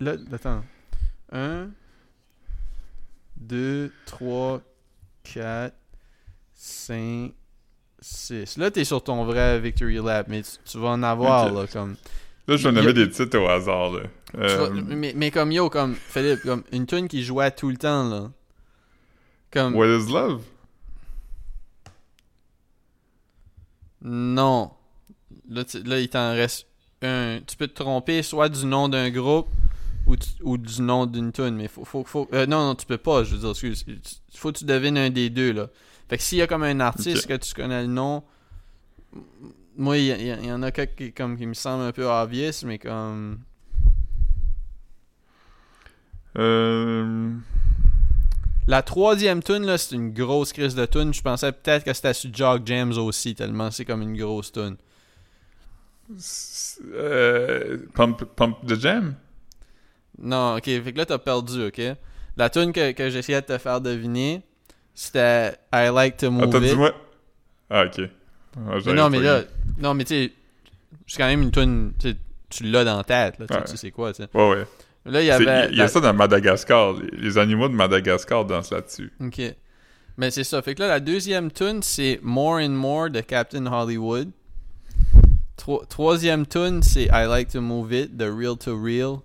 [0.00, 0.62] là attends.
[1.32, 1.68] 1
[3.38, 4.60] 2 3
[5.24, 5.74] 4
[6.54, 7.32] 5
[8.00, 8.58] 6.
[8.58, 11.54] Là t'es sur ton vrai victory lap, mais tu, tu vas en avoir Ok.
[11.58, 11.96] là comme
[12.48, 14.02] Là, je vais Y a- nommer des titres au hasard, là.
[14.36, 18.08] Euh, mais, mais comme yo comme Philippe comme une tune qui jouait tout le temps
[18.08, 18.30] là.
[19.50, 20.42] Comme What is Love?
[24.02, 24.70] non.
[25.48, 26.66] Là, tu- là il t'en reste
[27.02, 27.40] un.
[27.46, 29.48] Tu peux te tromper soit du nom d'un groupe
[30.06, 32.86] ou, tu- ou du nom d'une tune, mais faut, faut, faut euh, non, non, tu
[32.86, 35.68] peux pas, je veux dire, excuse, il faut que tu devines un des deux, là.
[36.08, 38.22] Fait que s'il y a comme un artiste que tu connais le nom,
[39.76, 42.78] moi, il y, en a quelques qui, comme, qui me semblent un peu obvious, mais
[42.78, 43.40] comme...
[46.38, 47.32] Euh...
[48.66, 51.14] La troisième tune, là, c'est une grosse crise de tune.
[51.14, 54.76] Je pensais peut-être que c'était sur Jog Jams aussi, tellement c'est comme une grosse tune.
[56.92, 59.14] euh, Pump, Pump the Jam?
[60.18, 61.80] Non, ok, fait que là, t'as perdu, ok?
[62.36, 64.42] La tune que, que j'essayais de te faire deviner,
[64.94, 66.94] c'était I Like to Move Attends, dis-moi.
[67.70, 68.08] Ah, ok.
[68.56, 69.42] Ah, Mais non, mais là,
[69.78, 70.32] non, mais tu sais,
[71.06, 71.92] c'est quand même une tune,
[72.48, 73.64] tu l'as dans la tête, là, tu sais, Ouais.
[73.64, 74.28] tu sais c'est quoi, tu sais.
[74.34, 74.66] Ouais, ouais.
[75.04, 75.68] Là, il y C'est- avait.
[75.70, 76.94] Il y a la- ça dans Madagascar.
[77.12, 79.12] Les, animaux de Madagascar dansent là-dessus.
[79.20, 79.40] Ok.
[80.18, 80.62] Mais c'est ça.
[80.62, 84.30] Fait que là, la deuxième tune, c'est More and More de Captain Hollywood.
[85.56, 89.18] Tro- troisième tune, c'est I Like to Move It de Real to Real,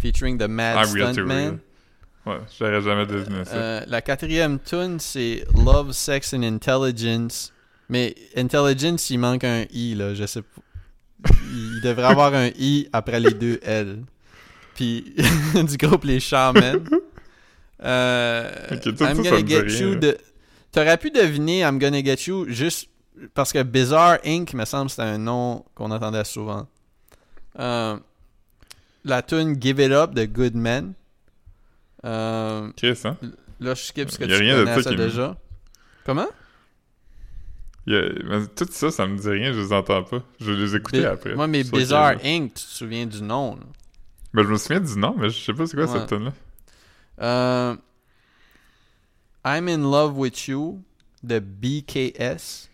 [0.00, 1.58] featuring the Mad Ah, Stuntman.
[2.26, 3.54] Ouais, j'aurais jamais deviné ça.
[3.54, 7.52] Euh, la quatrième tune, c'est Love, Sex and Intelligence.
[7.88, 10.14] Mais Intelligence, il manque un I, là.
[10.14, 11.30] Je sais pas.
[11.52, 14.02] Il devrait avoir un I après les deux L.
[14.74, 15.14] Puis,
[15.54, 16.80] du groupe Les Shaman.
[17.82, 20.16] Euh, Ok, tout ça, I'm gonna get you de...
[20.72, 22.88] T'aurais pu deviner I'm gonna get you juste
[23.34, 24.54] parce que Bizarre Inc.
[24.54, 26.66] me semble que c'était un nom qu'on entendait souvent.
[27.58, 27.96] Euh,
[29.04, 30.94] la tune Give It Up de Good Men.
[32.04, 33.16] Euh, Qu'est-ce, hein?
[33.60, 35.36] Là, je skip ce que Y tu a rien de connais ça qui déjà.
[36.04, 36.26] Comment?
[37.86, 40.22] A- tout ça, ça me dit rien, je les entends pas.
[40.40, 41.34] Je vais les écouter Bi- après.
[41.34, 43.62] Moi, mais Bizarre Inc., tu te souviens du nom, là?
[44.32, 45.98] Ben, je me souviens du nom, mais je sais pas c'est quoi Ouais.
[46.00, 46.32] cette tune là
[47.20, 47.76] Euh,
[49.44, 50.82] I'm in love with you
[51.22, 52.68] de BKS.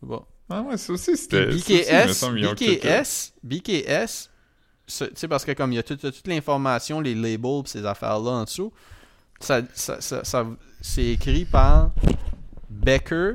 [0.00, 0.24] Bon.
[0.48, 1.50] Ah ouais, ça aussi, c'était...
[1.58, 4.30] ça aussi, BKS, BKS, BKS,
[4.86, 7.84] tu sais, parce que comme il y a toute, toute l'information, les labels pis ces
[7.86, 8.72] affaires-là en dessous,
[9.38, 10.46] ça, ça-
[10.80, 11.90] c'est écrit par
[12.68, 13.34] Becker,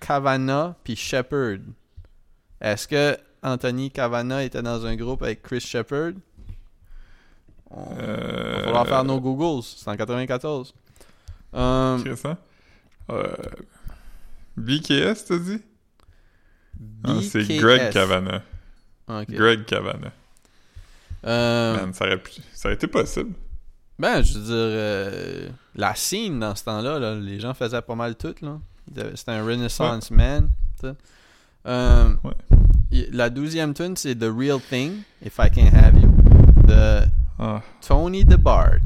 [0.00, 1.58] Kavanagh puis Shepard.
[2.60, 6.12] Est-ce que Anthony Kavanagh était dans un groupe avec Chris Shepard?
[7.70, 7.96] On...
[7.98, 8.56] Euh...
[8.56, 9.62] Va falloir faire nos Googles.
[9.62, 10.74] C'est en 94.
[11.54, 12.36] Euh, Chris, hein?
[13.10, 13.34] Euh...
[14.56, 15.62] BKS, t'as dit?
[17.04, 17.58] Ah, c'est BKS.
[17.60, 18.42] Greg Cavana.
[19.28, 20.12] Greg Cavana.
[21.26, 22.32] Euh, Man, ça aurait, pu...
[22.52, 23.34] ça aurait été possible.
[23.98, 27.94] ben, je veux dire, euh, la scene dans ce temps-là, là, les gens faisaient pas
[27.94, 28.34] mal tout.
[28.42, 28.58] là.
[29.14, 30.48] C'était un Renaissance man.
[31.66, 33.06] Euh, Ouais.
[33.12, 36.10] La douzième tune, c'est The Real Thing, If I Can Have You,
[36.66, 37.02] de
[37.38, 37.62] Ah.
[37.86, 38.80] Tony DeBart.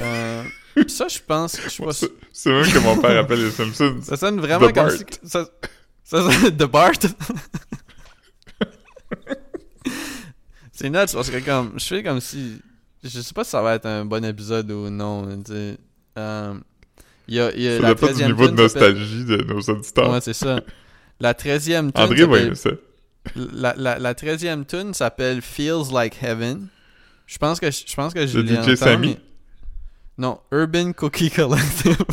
[0.00, 0.42] Euh,
[0.88, 4.00] ça, je pense, je C'est même que mon père appelle les Simpsons.
[4.02, 4.90] Ça sonne vraiment The comme Bart.
[4.90, 5.04] si...
[5.24, 5.46] Ça,
[6.02, 6.50] ça sonne...
[6.56, 6.92] The Bart.
[10.72, 11.78] c'est nuts parce que comme...
[11.78, 12.60] Je fais comme si...
[13.02, 15.22] Je sais pas si ça va être un bon épisode ou non.
[15.26, 15.78] mais tu sais.
[16.18, 16.54] Euh,
[17.28, 19.60] Il y a, il y a la dépend du 13e niveau de nostalgie de nos
[19.60, 20.12] auditeurs.
[20.12, 20.60] Ouais, c'est ça.
[21.20, 22.70] La 13e tune André va aimer ça.
[23.36, 26.68] la, la, la 13e tune s'appelle Feels Like Heaven.
[27.26, 29.08] Je pense que je pense que je l'ai DJ Sammy?
[29.08, 29.18] mais-
[30.18, 31.96] Non, Urban Cookie Collective.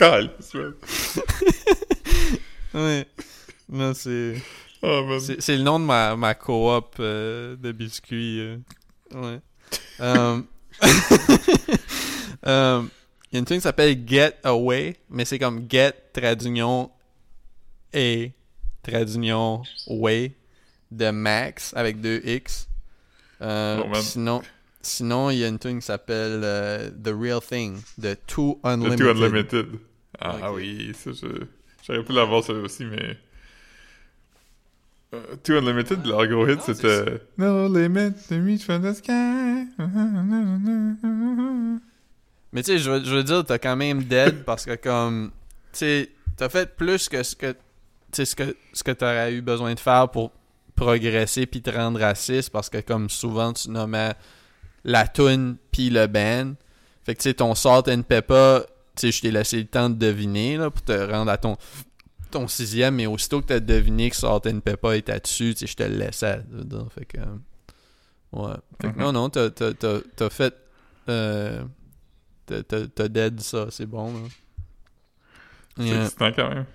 [0.00, 0.28] Man.
[2.74, 3.06] ouais.
[3.68, 4.34] Non, c'est...
[4.82, 5.16] Oh.
[5.38, 8.40] C'est le nom de ma, ma coop euh, de biscuits.
[8.40, 8.56] euh.
[9.14, 9.38] Ouais.
[10.00, 10.40] Euh,
[12.46, 12.82] euh,
[13.30, 16.90] Il y a une tune qui s'appelle Get Away, mais c'est comme Get traduction
[17.94, 18.28] A
[18.82, 20.32] traduction Way
[20.90, 22.68] de Max avec deux X.
[23.40, 24.00] Euh, man.
[24.02, 24.42] sinon,
[24.82, 28.98] sinon, il y a une tune qui s'appelle euh, The Real Thing de Too Unlimited.
[28.98, 29.66] Too Unlimited.
[30.20, 30.56] Ah, Ok.
[30.56, 31.10] oui, ça.
[31.86, 33.16] J'aurais pu l'avoir, ça aussi, mais...
[35.14, 37.20] Euh, Too Unlimited, leur gros hit, c'est c'était...
[37.38, 39.66] No limit to reach for the sky.
[42.52, 45.30] Mais tu sais, je veux, je veux dire, t'as quand même dead parce que comme,
[45.72, 47.54] tu sais, t'as fait plus que ce que,
[48.12, 50.32] tu ce que, ce que t'aurais eu besoin de faire pour
[50.74, 54.12] progresser puis te rendre raciste parce que comme souvent tu nommais
[54.84, 56.54] la toune puis le band.
[57.04, 58.60] Fait que tu sais, ton Salt and Pepper,
[58.96, 61.56] tu sais, je t'ai laissé le temps de deviner là pour te rendre à ton
[62.30, 65.66] ton sixième, mais aussitôt que t'as deviné que Salt and Pepper était dessus, tu sais,
[65.66, 66.40] je te le laissais.
[66.50, 66.86] dire.
[66.94, 67.24] Fait que, euh,
[68.32, 68.54] ouais.
[68.80, 69.02] Fait que Mhm.
[69.02, 70.54] non, non, t'as fait,
[71.10, 71.62] euh,
[72.46, 74.12] T'as- dead ça, c'est bon.
[74.12, 74.28] Là.
[75.76, 76.02] C'est Yeah.
[76.04, 76.66] excitant, quand même.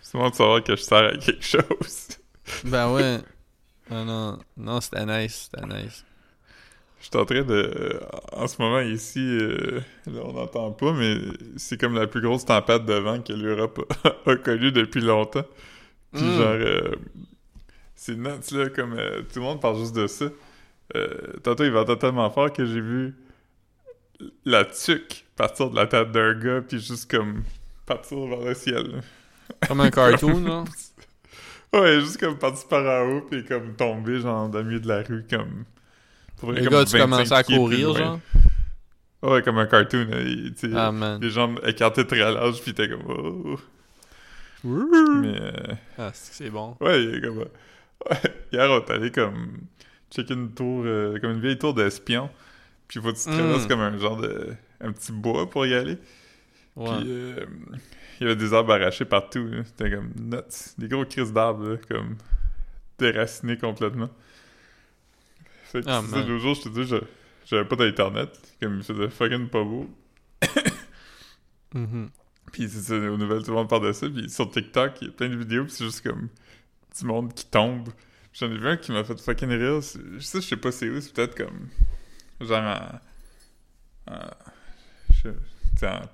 [0.00, 2.08] C'est bon de savoir que je sers à quelque chose.
[2.64, 3.18] Ben ouais.
[3.90, 6.04] Non, non, non, c'était nice, c'était nice.
[7.00, 8.00] Je suis en train de...
[8.32, 11.16] En ce moment, ici, euh, là, on n'entend pas, mais
[11.56, 15.44] c'est comme la plus grosse tempête de vent que l'Europe a, a connue depuis longtemps.
[16.12, 16.36] Puis Mm.
[16.38, 16.46] genre...
[16.52, 16.94] euh,
[17.96, 18.94] c'est nuts, là, comme...
[18.94, 20.26] euh, tout le monde parle juste de ça.
[20.94, 23.14] Euh, tantôt, il ventait tellement fort que j'ai vu
[24.44, 27.42] la tuque partir de la tête d'un gars, puis juste comme
[27.84, 29.02] partir vers le ciel.
[29.68, 30.64] Comme un cartoon, là.
[31.72, 34.88] Ouais, juste comme partir par en haut, puis comme tomber, genre, dans le milieu de
[34.88, 35.64] la rue, comme...
[36.38, 38.20] pour Le comme gars, tu 25 commençais à courir, genre?
[39.22, 41.20] Ouais, comme un cartoon, il- tu sais, Ah, man.
[41.20, 43.02] les jambes écartées très larges, puis t'es comme...
[43.08, 43.58] oh.
[44.64, 45.38] Mais...
[45.40, 45.52] euh,
[45.98, 46.76] Ah, c'est c'est bon.
[46.80, 47.38] Ouais, il est comme...
[48.10, 48.20] Ouais,
[48.52, 49.58] hier, on est allé comme...
[50.14, 52.30] checker une tour, euh, comme une vieille tour d'espion,
[52.88, 53.32] puis faut que tu Mm.
[53.34, 54.54] traverses comme un genre de...
[54.80, 55.98] un petit bois pour y aller.
[56.76, 56.98] Ouais.
[57.00, 57.46] Puis euh,
[58.20, 59.46] il y avait des arbres arrachés partout.
[59.46, 59.62] là.
[59.64, 60.74] C'était comme nuts.
[60.78, 62.16] Des gros crises d'arbres, là, comme
[62.98, 64.10] déracinés complètement.
[65.64, 66.94] Fait que Ah, ça, l'autre jour, je te dis,
[67.46, 68.30] j'avais pas d'internet.
[68.62, 69.88] Comme il faisait fucking pas beau.
[71.74, 72.10] Mhm.
[72.52, 74.08] Puis c'est aux nouvelles, tout le monde parle de ça.
[74.08, 76.28] Puis sur TikTok, il y a plein de vidéos, puis c'est juste comme
[76.98, 77.88] du monde qui tombe.
[78.32, 79.80] J'en ai vu un qui m'a fait fucking rire.
[79.80, 81.68] Je sais, je sais pas c'est où, c'est peut-être comme.
[82.40, 83.00] Genre
[84.08, 84.12] en.
[84.12, 84.30] en-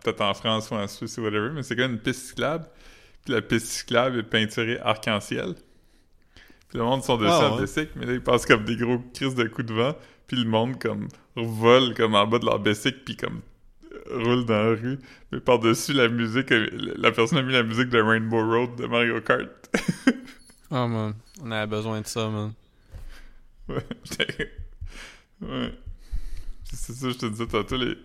[0.02, 2.66] peut-être en France ou en Suisse ou whatever, mais c'est comme une piste cyclable.
[3.24, 5.54] Puis la piste cyclable est peinturée arc-en-ciel.
[6.68, 7.88] Puis le monde sont dessus Ah, en ouais.
[7.96, 9.94] mais là, ils passent comme des gros crises de coups de vent.
[10.26, 11.06] Puis le monde, comme,
[11.36, 13.40] vole comme en bas de leur bicycle, puis comme
[14.10, 14.98] roule dans la rue.
[15.30, 18.86] Mais par-dessus la musique, euh, la personne a mis la musique de Rainbow Road de
[18.86, 19.48] Mario Kart.
[20.74, 21.12] Ah, man.
[21.42, 22.54] On avait besoin de ça, man.
[23.68, 23.84] ouais.
[25.42, 25.74] ouais.
[26.72, 27.96] C'est ça, je te disais tantôt, les,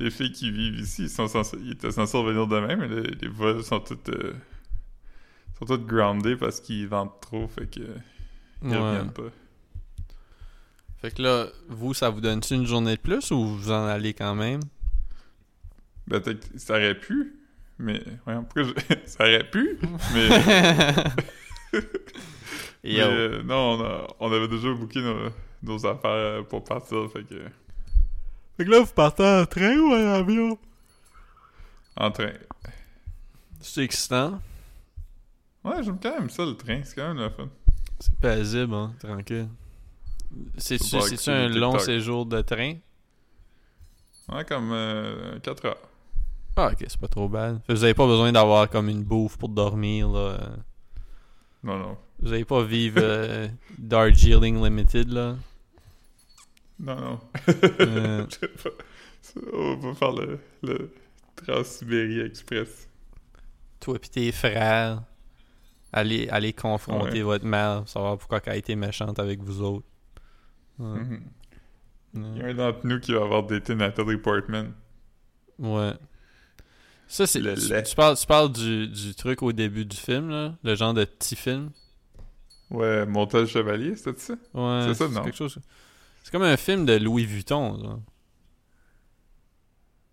[0.00, 3.02] les filles qui vivent ici, ils, sont censés, ils étaient censés revenir demain, mais les,
[3.02, 4.34] les vols sont toutes, euh,
[5.58, 7.80] sont toutes groundés parce qu'ils vendent trop, fait que
[8.62, 8.76] ils Ouais.
[8.76, 9.30] reviennent pas.
[11.00, 14.14] Fait que là, vous, ça vous donne-tu une journée de plus ou vous en allez
[14.14, 14.60] quand même?
[16.08, 16.20] Ben,
[16.56, 17.36] ça aurait pu,
[17.78, 18.02] mais...
[18.26, 18.72] Ouais, pourquoi je...
[19.06, 19.78] ça aurait pu,
[20.12, 20.28] mais...
[22.82, 25.28] mais, euh, non, on, a- on avait déjà booké nos,
[25.62, 27.44] nos affaires euh, pour partir, fait que...
[28.58, 30.58] Fait que là, vous partez en train ou en avion?
[31.96, 32.32] En train.
[33.60, 34.40] C'est excitant.
[35.64, 36.80] Ouais, j'aime quand même ça, le train.
[36.82, 37.48] C'est quand même le fun.
[38.00, 39.48] C'est paisible, hein, tranquille.
[40.56, 41.86] C'est-tu un long TikTok.
[41.86, 42.74] séjour de train?
[44.28, 44.74] Ouais, comme
[45.40, 45.78] 4 heures.
[46.56, 47.60] Ah, ok, c'est pas trop bad.
[47.64, 50.36] Fait que vous avez pas besoin d'avoir comme une bouffe pour dormir, là.
[51.62, 51.96] Non, non.
[52.20, 53.46] Vous avez pas vivre euh,
[53.78, 55.36] Darjeeling Limited, là.
[56.80, 57.20] Non, non.
[57.80, 58.26] Euh,
[59.52, 60.92] On va faire le, le
[61.36, 62.88] Trans-Sibérie Express.
[63.80, 65.02] toi pis tes frères,
[65.92, 67.22] allez, allez confronter Ouais.
[67.22, 69.86] votre mère, savoir pourquoi elle a été méchante avec vous autres.
[70.78, 71.00] Ouais.
[71.00, 71.22] Mhm.
[72.14, 74.72] Il y a un d'entre nous qui va avoir daté Natalie Portman.
[75.58, 75.92] Ouais.
[77.06, 77.40] Ça, c'est.
[77.40, 80.54] Le Tu, tu parles, tu parles du, du truc au début du film, là?
[80.62, 81.70] Le genre de petit film?
[82.70, 84.34] Ouais, Montage Chevalier, c'était ça?
[84.54, 84.84] Ouais.
[84.88, 85.22] C'est ça, non?
[85.22, 85.58] quelque chose.
[86.22, 88.00] C'est comme un film de Louis Vuitton, genre.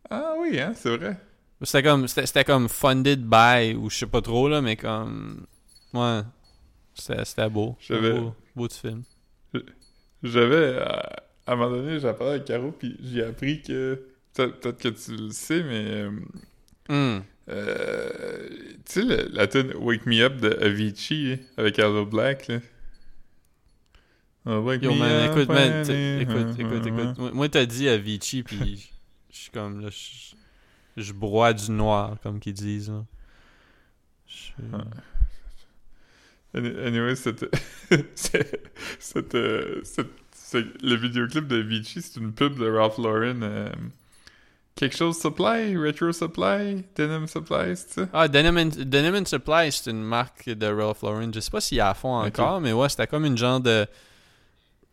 [0.09, 1.17] Ah oui, hein, c'est vrai.
[1.61, 5.45] C'était comme, c'était, comme funded by, ou je sais pas trop, là, mais comme.
[5.93, 6.21] Ouais.
[6.93, 7.75] C'était, beau.
[7.79, 9.03] C'était J'avais- Beau, beau petit film.
[10.23, 14.01] J'avais, à, à un moment donné, j'ai parlé avec Caro, puis j'ai appris que,
[14.33, 16.11] peut-être que tu le sais, mais, euh,
[16.87, 17.21] Hmm.
[17.49, 18.47] euh,
[18.85, 22.59] tu sais, le- la tune Wake Me Up de Avicii avec Hello Black, là.
[24.45, 25.81] Ah, wake Yo, man, écoute, man,
[26.21, 27.33] écoute, écoute, écoute.
[27.33, 28.87] Moi, t'as dit Avicii, puis je
[29.35, 29.89] je suis comme, là,
[30.97, 33.03] je broie du noir, comme qu'ils disent, là.
[34.73, 34.83] Ah.
[36.53, 37.45] Any- Anyway, cette,
[38.15, 38.55] cette,
[40.81, 43.41] le vidéoclip de Avicii, c'est une pub de Ralph Lauren.
[43.43, 43.69] euh,
[44.75, 48.09] quelque chose Supply, Retro Supply, Denim Supply, c'est ça?
[48.13, 51.31] Ah, Denim and, Denim Supply, c'est une marque de Ralph Lauren.
[51.33, 53.59] Je sais pas s'il y a à fond encore, mais ouais, c'était comme une genre
[53.59, 53.85] de.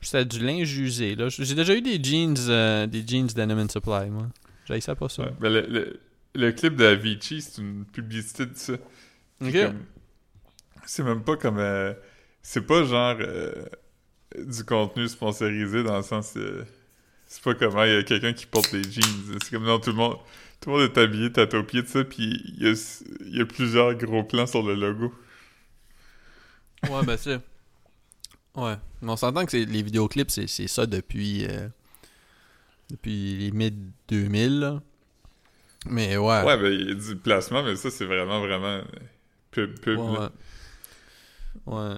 [0.02, 1.28] C'était du linge usé, là.
[1.28, 4.28] J'ai déjà eu des jeans, euh, des jeans Denim and Supply, moi.
[4.66, 5.22] J'ai ça pas ça.
[5.40, 6.00] Ouais, le, le,
[6.34, 8.74] le clip de Avicii, c'est une publicité de ça.
[9.40, 9.56] Ok.
[10.84, 11.58] C'est même pas comme...
[11.58, 11.94] euh,
[12.42, 13.64] c'est pas genre euh,
[14.36, 16.34] du contenu sponsorisé dans le sens...
[16.36, 16.64] euh,
[17.26, 19.38] c'est pas comme, ah, il y a quelqu'un qui porte des jeans.
[19.42, 20.16] C'est comme, non, tout le monde...
[20.60, 23.36] Tout le monde est habillé tête aux pieds de ça, puis il y a, il
[23.36, 25.12] y a plusieurs gros plans sur le logo.
[26.88, 27.40] Ouais, ben c'est.
[28.56, 28.74] Ouais.
[29.00, 31.46] Mais on s'entend que c'est- les vidéoclips, c'est ça depuis.
[31.46, 31.68] euh,
[32.90, 34.82] depuis les mid-2000, là.
[35.86, 36.42] Mais ouais.
[36.44, 38.82] Ouais, ben, il y a du placement, mais ça, c'est vraiment, vraiment euh,
[39.50, 39.98] pub, pub.
[39.98, 40.12] Ouais.
[40.18, 40.30] là.
[41.66, 41.96] Ouais.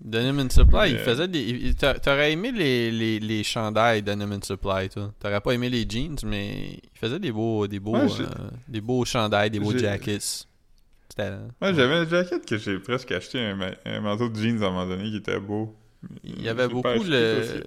[0.00, 1.74] Denim and Supply, il Mais, faisait des.
[1.74, 5.12] T'aurais aimé les, les, les chandails Denim and Supply, toi?
[5.20, 8.80] T'aurais pas aimé les jeans, mais il faisait des beaux, des beaux, Ouais, euh, des
[8.80, 10.46] beaux chandails, des beaux jackets.
[11.18, 14.70] Ouais, j'avais un jacket que j'ai presque acheté, un, un manteau de jeans à un
[14.70, 15.76] moment donné qui était beau.
[16.24, 17.64] Il y avait beaucoup le.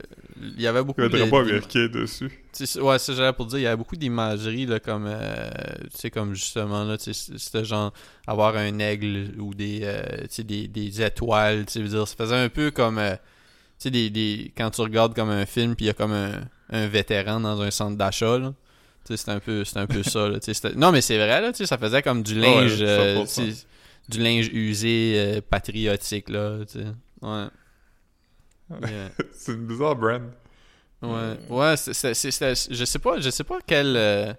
[0.58, 2.30] Il y avait beaucoup de- pas d'im- américain dessus.
[2.54, 5.50] Tu sais, ouais, ça j'allais pour dire, il y avait beaucoup d'imagerie là, comme euh,
[5.93, 7.93] tu sais comme justement là, c'était genre
[8.28, 10.04] avoir un aigle ou des euh,
[10.39, 13.19] des, des étoiles, tu sais, veux dire, ça faisait un peu comme euh, tu
[13.80, 16.41] sais des, des quand tu regardes comme un film puis il y a comme un,
[16.71, 18.54] un vétéran dans un centre d'achat là.
[19.06, 21.39] Tu sais, c'était un peu c'est un peu ça là, c'était- Non, mais c'est vrai
[21.41, 23.45] là, tu sais, ça faisait comme du Ah ouais, linge euh, 100%.
[23.45, 23.65] tu sais,
[24.10, 26.86] du linge usé euh, patriotique là, tu sais.
[27.21, 27.45] Ouais.
[28.69, 29.10] Yeah.
[29.34, 30.21] c'est une bizarre brand.
[31.01, 33.95] Ouais, ouais, c'est- je sais pas, je sais pas quel.
[33.95, 34.34] euh,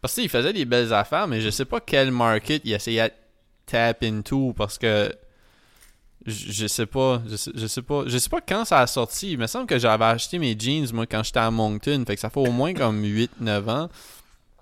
[0.00, 3.14] Parce qu'il faisait des belles affaires, mais je sais pas quel market il essayait de
[3.66, 5.12] tap into parce que.
[6.26, 8.86] Je, je sais pas, je sais, je sais pas, je sais pas quand ça a
[8.86, 9.32] sorti.
[9.32, 12.20] Il me semble que j'avais acheté mes jeans moi quand j'étais à Moncton, fait que
[12.20, 13.88] ça fait au moins comme 8-9 ans.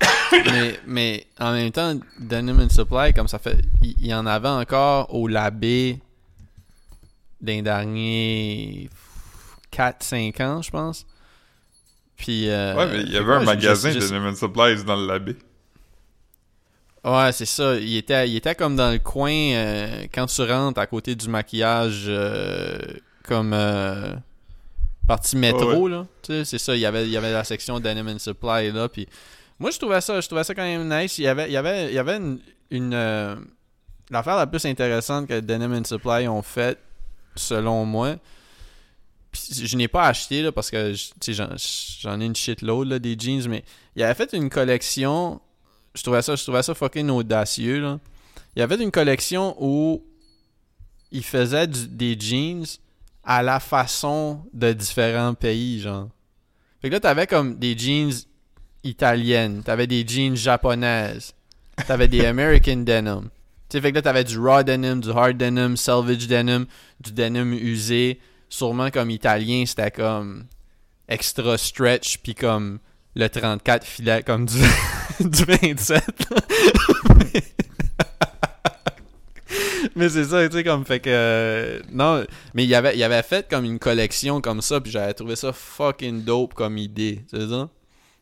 [0.33, 3.59] mais, mais en même temps, Denim and Supply, comme ça fait.
[3.83, 5.99] Il il y, en avait encore au Labé
[7.47, 8.91] d'un dernier
[9.73, 11.07] 4-5 ans, je pense.
[12.17, 12.49] Puis.
[12.49, 15.37] euh, ouais, mais il y avait un magasin de Neiman Supplies dans le labé.
[17.05, 17.77] Ouais, c'est ça.
[17.77, 21.29] Il était, il était comme dans le coin euh, quand tu rentres à côté du
[21.29, 22.79] maquillage, euh,
[23.23, 23.55] comme
[25.07, 26.07] partie métro Ouais, là.
[26.23, 26.75] Tu sais, c'est ça.
[26.75, 28.89] Il y avait, il y avait la section Denim and Supply là.
[28.89, 29.07] Puis
[29.61, 31.19] moi, je trouvais ça, je trouvais ça quand même nice.
[31.19, 32.41] Il y avait, il y avait, il y avait une,
[32.71, 32.91] une,
[34.11, 36.79] l'affaire la plus intéressante que Denim and Supply ont fait,
[37.39, 38.17] selon moi.
[39.31, 40.95] Puis je n'ai pas acheté là, parce que
[41.29, 43.65] j'en, ai une shitload là, des jeans, mais
[43.95, 45.41] il avait fait une collection.
[45.95, 47.81] Je trouvais ça, je trouvais ça fucking audacieux.
[47.81, 47.99] Là.
[48.55, 50.03] Il avait une collection où
[51.13, 52.65] il faisait du- des jeans
[53.25, 56.09] à la façon de différents pays, genre.
[56.81, 58.13] Fait que là, t'avais comme des jeans
[58.85, 61.35] italiennes, t'avais des jeans japonaises,
[61.87, 63.29] t'avais des American denim.
[63.69, 66.67] Tu sais, fait que là, t'avais du raw denim, du hard denim, salvage denim,
[67.01, 68.21] du denim usé.
[68.49, 70.45] Sûrement comme italien, c'était comme
[71.09, 72.79] extra stretch, puis comme
[73.17, 74.61] le 34 filait comme du,
[75.21, 76.05] du 27.
[76.31, 76.37] là.
[79.97, 81.11] mais c'est ça, tu sais, comme fait que.
[81.11, 85.15] euh, non, mais il avait, il avait fait comme une collection comme ça, puis j'avais
[85.15, 87.69] trouvé ça fucking dope comme idée, tu sais ça?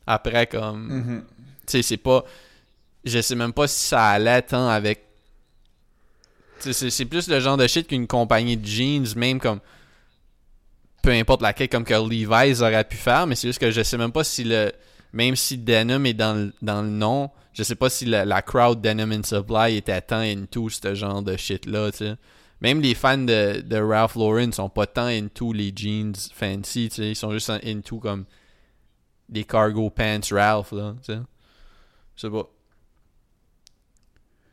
[0.07, 0.89] Après, comme.
[0.89, 1.25] Mhm.
[1.67, 2.25] Tu sais, c'est pas.
[3.05, 5.04] Je sais même pas si ça allait tant avec.
[6.61, 9.61] C'est plus le genre de shit qu'une compagnie de jeans, même comme.
[11.03, 13.99] Peu importe laquelle, comme que Levi's aurait pu faire, mais c'est juste que je sais
[13.99, 14.73] même pas si le.
[15.13, 18.81] Même si Denim est dans dans le nom, je sais pas si la, la crowd
[18.81, 22.17] Denim and Supply était tant into ce genre de shit-là, tu sais.
[22.61, 26.97] Même les fans de, de Ralph Lauren sont pas tant into les jeans fancy, tu
[26.97, 27.11] sais.
[27.11, 28.25] Ils sont juste into comme
[29.29, 31.21] des cargo pants Ralph, là, tu sais.
[32.17, 32.49] Je sais pas.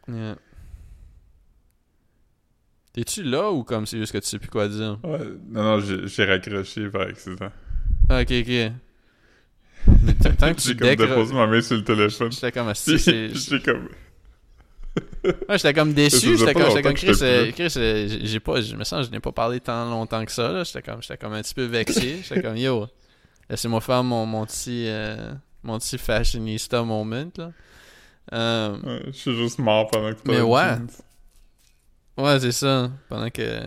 [0.07, 0.35] Yeah.
[2.93, 4.99] T'es-tu là ou comme c'est juste que tu sais plus quoi dire?
[5.03, 5.19] Ouais,
[5.49, 7.49] non, non, j'ai raccroché par accident.
[8.09, 8.71] Ah, ok, ok.
[10.03, 12.31] Mais tant que J'ai tu comme déposé ma main sur le téléphone.
[12.31, 13.33] J'étais comme assis, c'est.
[13.33, 13.87] J'étais comme...
[15.23, 16.37] Ouais, j'étais comme déçu.
[16.37, 17.13] J'étais comme, comme Chris,
[17.53, 20.51] Chris euh, j'ai pas, je me sens, je n'ai pas parlé tant longtemps que ça.
[20.51, 20.63] là.
[20.65, 22.19] J'étais comme, comme un petit peu vexé.
[22.23, 22.87] J'étais comme, yo,
[23.49, 25.31] laissez-moi faire mon, mon petit, euh,
[25.63, 27.51] mon petit fashionista moment, là.
[28.33, 30.75] Euh, Ouais, je suis juste mort pendant que tu Mais ouais.
[32.17, 32.91] Ouais, c'est ça.
[33.09, 33.61] Pendant que.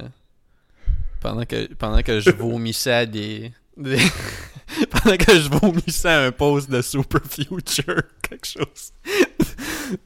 [1.20, 3.52] Pendant que, pendant que je vomissais des.
[3.76, 3.96] des-
[4.90, 8.92] pendant que je vomissais un post de Super Future, quelque chose.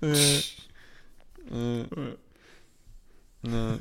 [0.03, 0.39] Euh,
[1.53, 2.17] euh, Ouais.
[3.45, 3.79] non.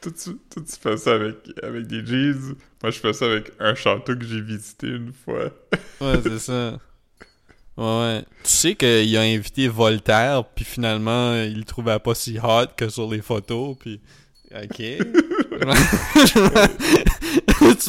[0.00, 2.54] Toi, tu, toi, tu fais ça avec, avec des jeans.
[2.82, 5.50] Moi, je fais ça avec un château que j'ai visité une fois.
[6.00, 6.78] Ouais, c'est ça.
[7.76, 8.22] Ouais, ouais.
[8.44, 12.88] Tu sais qu'il a invité Voltaire, puis finalement, il le trouvait pas si hot que
[12.88, 14.00] sur les photos, puis...
[14.54, 14.76] Ok.
[14.78, 14.98] tu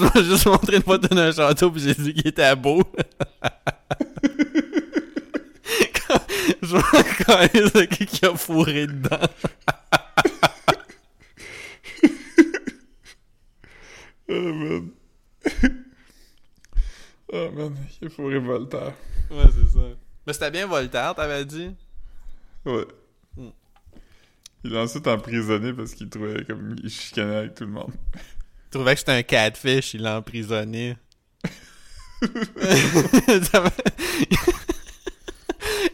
[0.01, 2.81] m'as juste montré une photo d'un château, puis j'ai dit qu'il était beau.
[6.61, 9.19] Je me de qui qui a fourré dedans.
[14.27, 14.89] Oh, man.
[17.33, 17.75] Oh, man.
[18.01, 18.93] Il faut Voltaire.
[19.31, 19.85] Ouais, c'est ça.
[20.27, 21.71] Mais c'était bien Voltaire, t'avais dit?
[22.65, 22.85] Ouais.
[23.37, 23.49] Hmm.
[24.63, 27.93] Il a ensuite emprisonné parce qu'il trouvait comme il chicanait avec tout le monde.
[28.15, 30.97] Il trouvait que c'était un catfish, il l'a emprisonné.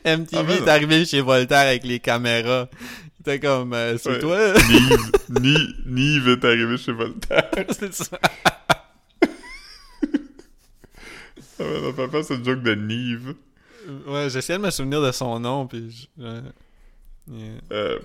[0.05, 0.67] MTV Ah, ben est non.
[0.67, 2.69] arrivé chez Voltaire avec les caméras.
[3.17, 4.19] Il était comme, euh, c'est Ouais.
[4.19, 4.53] toi?
[4.69, 5.11] Nive,
[5.41, 7.49] Ni- Nive est arrivé chez Voltaire.
[7.69, 8.19] c'est ça.
[11.63, 13.35] Man, on peut faire cette joke de Nive.
[14.07, 16.41] Ouais, j'essayais de me souvenir de son nom, puis je...
[17.31, 17.61] Yeah.
[17.71, 17.99] Euh,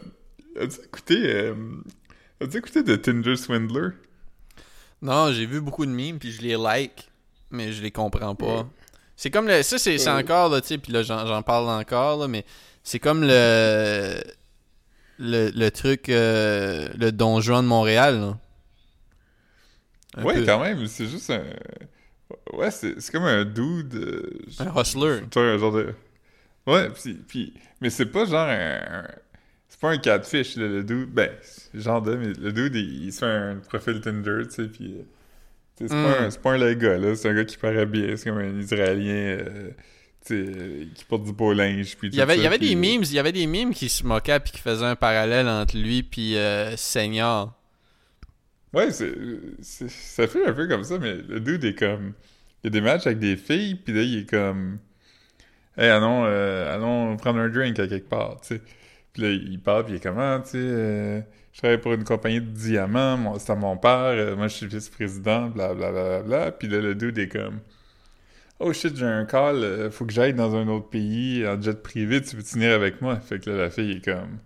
[0.60, 1.54] as-tu écouté, euh,
[2.40, 3.88] as-tu écouté de Tinder Swindler?
[5.02, 7.10] Non, j'ai vu beaucoup de memes, puis je les like,
[7.50, 8.58] mais je les comprends pas.
[8.58, 8.66] Ouais.
[9.16, 9.62] C'est comme le...
[9.62, 10.08] Ça, c'est Ouais.
[10.08, 12.44] encore, là, tu sais, puis là, j'en j'en parle encore, là, mais
[12.82, 14.14] c'est comme le...
[15.18, 16.08] Le, le truc...
[16.08, 18.38] euh, le Don Juan de Montréal, là.
[20.18, 20.46] Un ouais, peu.
[20.46, 21.42] quand même, c'est juste un...
[22.52, 23.94] Ouais, c'est comme un dude...
[23.94, 24.30] euh,
[24.60, 25.20] Un hustler.
[25.30, 25.92] Tu vois, un genre de...
[26.66, 27.54] Ouais, pis, pis...
[27.80, 29.06] Mais c'est pas genre un...
[29.68, 31.10] C'est pas un catfish, le dude.
[31.10, 32.14] Ben, c'est genre de...
[32.16, 34.94] Mais le dude, il, il se fait un profil Tinder, tu sais, pis...
[34.98, 35.02] euh,
[35.78, 35.88] C'est Mm.
[35.88, 37.14] pas, un- c'est pas un gars, là.
[37.14, 38.16] C'est un gars qui paraît bien.
[38.16, 39.70] C'est comme un Israélien, euh,
[40.24, 42.58] tu sais, euh, qui porte du beau linge, puis Il y avait, il y avait
[42.58, 44.96] puis- des memes, il y avait des memes qui se moquaient puis qui faisaient un
[44.96, 47.52] parallèle entre lui puis euh, Seigneur.
[48.72, 49.14] Ouais, c'est-
[49.88, 52.12] ça fait un peu comme ça, mais le dude est comme...
[52.66, 54.78] Il y a des matchs avec des filles, puis là, il est comme...
[55.78, 58.62] Hey, allons, euh, allons prendre un drink à quelque part, tu sais.
[59.12, 61.20] Puis là, il parle, puis il est comme, ah, tu sais, euh,
[61.52, 64.66] je travaille pour une compagnie de diamants, c'est à mon père, euh, moi, je suis
[64.66, 66.50] vice-président, bla bla bla bla.
[66.50, 67.60] Puis là, le dude est comme...
[68.58, 71.80] Oh shit, j'ai un call, euh, faut que j'aille dans un autre pays en jet
[71.80, 73.20] privé, tu veux venir avec moi?
[73.20, 74.38] Fait que là, la fille est comme...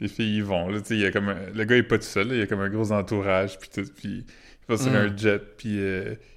[0.00, 1.84] Les filles y vont, là, tu sais, il y a comme un- Le gars est
[1.84, 4.66] pas tout seul, là, il y a comme un gros entourage, puis tout, puis il
[4.66, 4.96] va sur Mm.
[4.96, 5.78] un jet, puis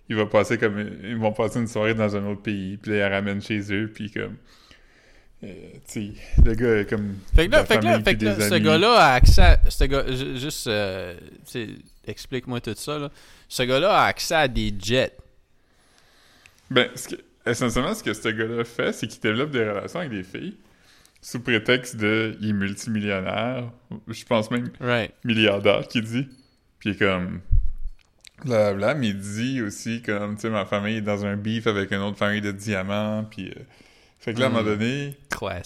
[0.09, 0.79] il va passer comme...
[1.03, 3.59] Ils vont passer une soirée dans un autre pays, puis là, il la ramène chez
[3.73, 4.35] eux, puis comme...
[5.43, 5.53] euh,
[5.91, 7.15] tu sais, le gars est comme...
[7.35, 9.83] Fait que là, fait que là, fait que là, ce gars-là a accès à, ce
[9.85, 11.15] gars, ju- juste, euh,
[12.05, 12.97] explique-moi tout ça.
[12.99, 13.11] Là.
[13.47, 15.15] Ce gars-là a accès à des jets.
[16.69, 20.11] Ben, ce que, essentiellement, ce que ce gars-là fait, c'est qu'il développe des relations avec
[20.11, 20.57] des filles
[21.21, 23.71] sous prétexte de il est multimillionnaire,
[24.07, 25.11] je pense même Right.
[25.23, 26.27] milliardaire, qui dit.
[26.79, 27.41] Puis comme
[28.45, 31.91] blablabla, mais il dit aussi comme, tu sais, ma famille est dans un beef avec
[31.91, 33.49] une autre famille de diamants, puis...
[33.49, 33.61] euh,
[34.19, 34.73] fait que là, à un moment Mm.
[34.77, 35.15] donné,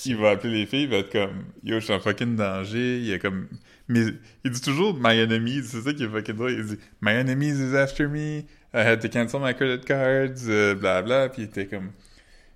[0.05, 2.99] il va appeler les filles, il va être comme Yo, je suis en fucking danger.
[2.99, 3.47] Il est comme.
[3.87, 4.01] Mais
[4.43, 6.51] il dit toujours My enemies, c'est ça qui est fucking drôle.
[6.51, 8.39] Il dit My enemies is after me.
[8.73, 11.29] I had to cancel my credit cards, euh, bla bla.
[11.29, 11.91] Puis il était comme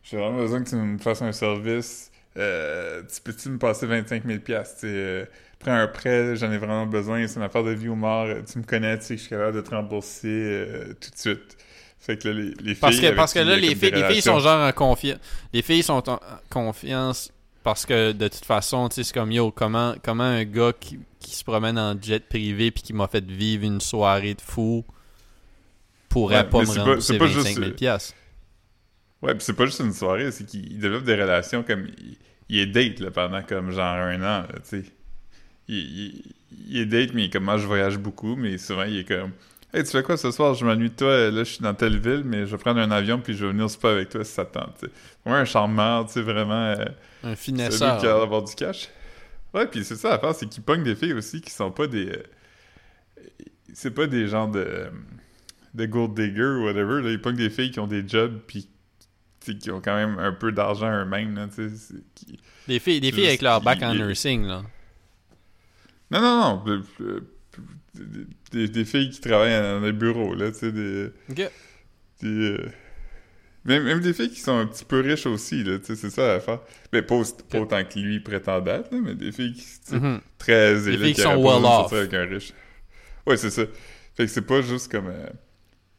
[0.03, 2.11] J'ai vraiment besoin que tu me fasses un service.
[2.37, 5.25] Euh, tu peux-tu me passer 25 000 piastres, tu sais, euh,
[5.59, 7.25] Prends un prêt, j'en ai vraiment besoin.
[7.27, 8.25] C'est une affaire de vie ou mort.
[8.25, 11.09] euh, Tu me connais, tu sais que je suis capable de te rembourser euh, tout
[11.11, 11.57] de suite.
[11.97, 12.75] Fait que là, les, les filles.
[12.81, 15.17] Parce que, parce que là, les filles, les filles sont genre en confiance.
[15.53, 16.19] Les filles sont en
[16.49, 17.31] confiance
[17.63, 20.99] parce que de toute façon, tu sais, c'est comme yo, comment, comment un gars qui,
[21.19, 24.83] qui se promène en jet privé puis qui m'a fait vivre une soirée de fou
[26.09, 28.13] pourrait Ouais, pas me rembourser c'est pas 25 juste- 000 piastres?
[29.25, 31.87] Ouais, pis c'est pas juste une soirée, c'est qu'il développe des relations comme.
[31.97, 32.17] Il,
[32.47, 34.83] il est date là, pendant comme genre un an, là, tu sais.
[35.67, 36.23] Il, il,
[36.69, 39.31] il est date, mais comme moi je voyage beaucoup, mais souvent il est comme.
[39.73, 40.53] Hey, tu fais quoi ce soir?
[40.53, 42.91] Je m'ennuie de toi, là je suis dans telle ville, mais je vais prendre un
[42.91, 44.91] avion puis je vais venir pas avec toi si ça te tente, tu sais.
[45.25, 46.53] Vraiment un charmeur, tu sais, vraiment.
[46.53, 46.85] euh,
[47.23, 47.97] Un celui finesseur.
[47.97, 48.89] qui a l'air d'avoir du cash.
[49.53, 52.09] Ouais, puis c'est ça l'affaire, c'est qu'il pogne des filles aussi qui sont pas des.
[52.09, 52.23] euh,
[53.73, 54.85] C'est pas des gens de.
[55.73, 57.09] de gold digger ou whatever, là.
[57.11, 58.67] Ils pognent des filles qui ont des jobs puis
[59.53, 61.49] qui ont quand même un peu d'argent eux-mêmes,
[62.15, 64.63] qui- Des filles, des filles avec leur bac en nursing, là.
[66.11, 66.81] Non, non, non.
[67.93, 71.09] Des, des- des filles qui travaillent dans des bureaux, là, des.
[72.21, 72.69] Des, euh,
[73.65, 76.09] Même, même des filles qui sont un petit peu riches aussi, là, tu sais, c'est
[76.09, 76.59] ça l'affaire.
[76.93, 80.21] Mais pas, autant que lui prétend d'être, là, mais des filles qui, tu sais, Mhm.
[80.37, 81.91] très Des filles qui qui sont well off.
[81.91, 82.53] avec un riche.
[83.25, 83.63] Ouais, c'est ça.
[84.15, 85.07] Fait que c'est pas juste comme...
[85.07, 85.27] euh,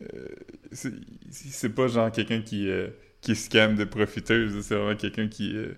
[0.02, 0.28] euh,
[0.72, 0.92] c'est
[1.30, 2.88] c'est pas genre quelqu'un qui, euh,
[3.26, 5.56] qui scam des profiteuses, c'est vraiment quelqu'un qui...
[5.56, 5.74] euh,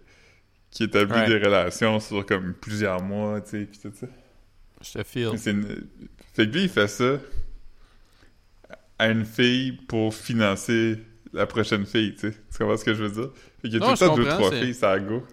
[0.70, 1.26] qui établit Ouais.
[1.28, 4.07] des relations sur comme plusieurs mois, tu sais, pis tout ça.
[4.82, 5.28] Je te feel.
[5.46, 5.86] Une-
[6.34, 7.18] Fait que lui, il fait ça
[8.99, 10.99] à une fille pour financer
[11.32, 12.32] la prochaine fille, tu sais.
[12.53, 13.30] Tu comprends ce que je veux dire?
[13.62, 15.24] Fait qu'il y a Non, tout le temps deux, trois filles, ça a go.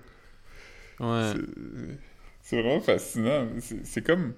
[1.01, 1.34] Ouais.
[2.41, 3.47] C'est- vraiment fascinant.
[3.84, 4.34] C'est comme...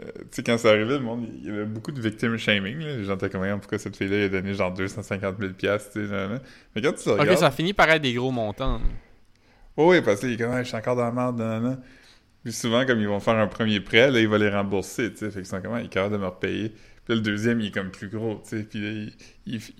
[0.00, 2.78] euh, tu sais, quand c'est arrivé, le monde, il y avait beaucoup de victim shaming,
[2.78, 2.96] là.
[2.96, 6.06] Les gens étaient comme, pourquoi cette fille-là, il a donné genre 250 000 piastres, tu
[6.06, 6.28] sais.
[6.74, 7.38] Mais quand tu Ok, regardes...
[7.38, 8.80] ça finit par être des gros montants.
[9.76, 11.80] Oh oui, parce qu'il est comme, Ah, je suis encore dans la merde, nan, nan.
[12.44, 15.18] Puis souvent, comme ils vont faire un premier prêt, là, il va les rembourser, tu
[15.18, 15.30] sais.
[15.30, 16.68] Fait qu'ils sont comme, il est capable de me repayer.
[16.70, 18.62] Puis là, le deuxième, il est comme plus gros, tu sais.
[18.64, 19.12] Puis là, il,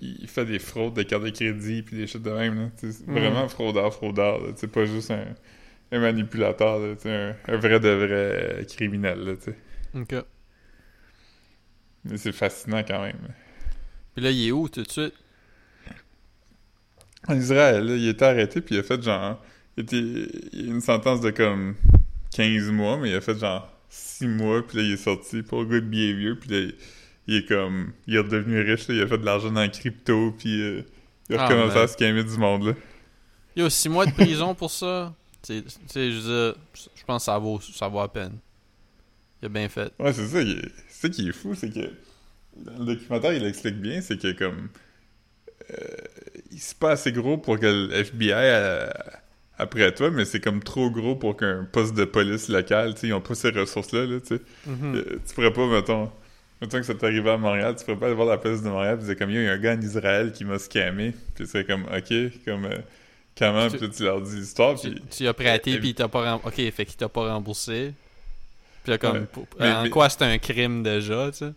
[0.01, 2.69] il- il fait des fraudes de carte de crédit, puis des choses de même, là.
[2.75, 3.17] C'est Mhm.
[3.17, 5.25] Vraiment fraudeur, fraudeur, sais, pas juste un,
[5.91, 9.55] un manipulateur, là, un, un vrai de vrai criminel, là, tu sais.
[9.95, 10.15] Ok.
[12.05, 13.19] Mais c'est fascinant quand même.
[14.13, 15.13] Puis là, il est où tout de suite?
[17.27, 19.41] En Israël, là, il était arrêté, puis il a fait genre.
[19.77, 21.75] Il, était, une sentence de comme
[22.33, 25.65] 15 mois, mais il a fait genre 6 mois, puis là, il est sorti pour
[25.65, 26.71] good behavior, puis là,
[27.27, 27.93] il, est comme.
[28.07, 30.81] Il est redevenu riche, là, il a fait de l'argent dans la crypto, puis euh,
[31.29, 32.73] il a Ah, recommencé à scammer du monde, là.
[33.55, 35.13] Yo, 6 mois de prison pour ça?
[35.41, 38.37] Tu sais- je veux dire, je pense que ça vaut, ça vaut la peine.
[39.41, 39.93] Il a bien fait.
[39.99, 41.91] Ouais, c'est ça, il est- c'est ça qui est fou, c'est que
[42.57, 44.69] dans le documentaire, il explique bien, c'est que comme.
[45.71, 45.75] euh,
[46.57, 48.89] c'est pas assez gros pour que le FBI euh,
[49.57, 53.07] après toi, mais c'est comme trop gros pour qu'un poste de police local, tu sais,
[53.07, 54.41] ils ont pas ces ressources-là, là, tu sais.
[54.65, 54.95] Mhm.
[54.95, 56.11] Euh, tu pourrais pas, mettons,
[56.61, 58.99] mettons que ça t'arrivait à Montréal, tu pourrais pas aller voir la police de Montréal
[59.01, 61.65] et dire comme, il y a un gars en Israël qui m'a scammé, puis c'est
[61.65, 62.13] comme, ok,
[62.45, 62.77] comme, euh,
[63.37, 66.07] comment, Tu- là, tu leur dis l'histoire, Tu, puis tu as prêté, puis il t'a
[66.07, 66.67] pas remboursé.
[66.67, 67.93] Ok, fait qu'il t'a pas remboursé.
[68.83, 69.25] Puis comme, Ouais.
[69.31, 71.53] pour- Mais- en mais- quoi c'est un crime déjà, tu sais?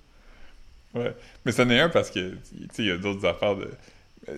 [0.95, 1.14] Ouais.
[1.45, 2.37] Mais c'en est un parce que, tu
[2.73, 3.68] sais, il y a d'autres affaires de.
[4.29, 4.37] euh,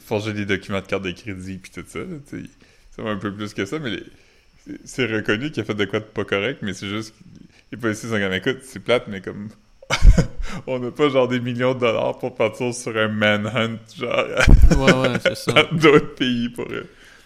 [0.00, 2.50] forger des documents de carte de crédit puis tout ça, tu sais.
[2.94, 4.04] Ça va un peu plus que ça, mais les-
[4.84, 7.14] c'est- reconnu qu'il a fait de quoi de pas correct, mais c'est juste.
[7.72, 9.48] Les policiers sont comme, écoute, c'est plate, mais comme.
[10.66, 14.24] On n'a pas genre des millions de dollars pour partir sur un manhunt, genre,
[14.78, 15.52] Ouais, ouais, c'est ça.
[15.52, 16.84] dans d'autres pays pour, euh,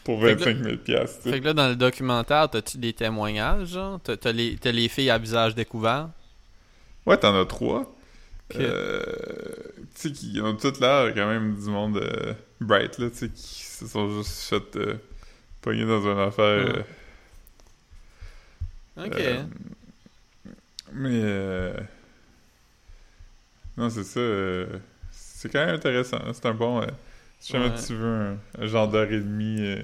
[0.08, 1.28] pour Fait que 25 000 piastres.
[1.28, 4.00] Fait que là, dans le documentaire, t'as-tu des témoignages, genre?
[4.00, 6.08] T'as, les, filles à visage découvert?
[7.04, 7.94] Ouais, t'en as trois.
[8.56, 9.02] Euh,
[9.94, 13.28] tu sais, qui ont toutes l'air quand même du monde euh, bright, là, tu sais,
[13.28, 14.94] qui se sont juste fait euh,
[15.60, 16.42] pogner dans une affaire.
[16.46, 16.82] Euh,
[18.96, 19.22] Ok.
[20.94, 21.20] mais.
[21.22, 21.74] euh,
[23.76, 24.20] non, c'est ça.
[25.10, 26.16] c'est quand même intéressant.
[26.16, 26.80] hein, C'est un bon.
[27.40, 27.74] Si jamais Ouais.
[27.86, 29.82] tu veux un, genre d'heure et demie, euh,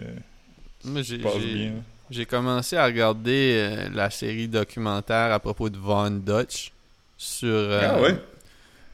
[0.84, 1.72] Moi, j'ai, bien.
[2.10, 6.72] j'ai commencé à regarder euh, la série documentaire à propos de Von Dutch
[7.16, 8.16] sur, euh, Ah ouais?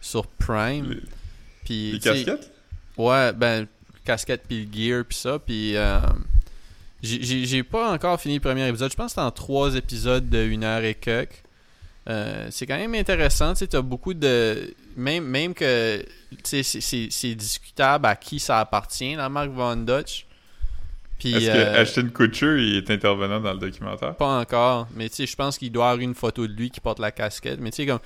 [0.01, 0.91] sur Prime.
[0.91, 1.01] Les,
[1.65, 2.51] Puis, les casquettes?
[2.97, 3.67] Ouais, ben,
[4.05, 5.39] casquette puis le gear puis ça.
[5.39, 5.99] Puis, euh,
[7.03, 8.91] j'ai pas encore fini le premier épisode.
[8.91, 11.43] Je pense que c'est en trois épisodes de une heure et quelques.
[12.09, 13.55] Euh, c'est quand même intéressant.
[13.55, 14.74] Tu t'as beaucoup de.
[14.96, 16.05] Même, même que.
[16.42, 20.26] C'est- discutable à qui ça appartient, la marque Von Dutch.
[21.18, 21.34] Puis.
[21.34, 24.16] Est-ce euh, que Ashton Kutcher il est intervenant dans le documentaire?
[24.16, 26.80] pas encore, mais tu sais, je pense qu'il doit avoir une photo de lui qui
[26.80, 27.61] porte la casquette.
[27.61, 28.01] Mais tu sais, comme,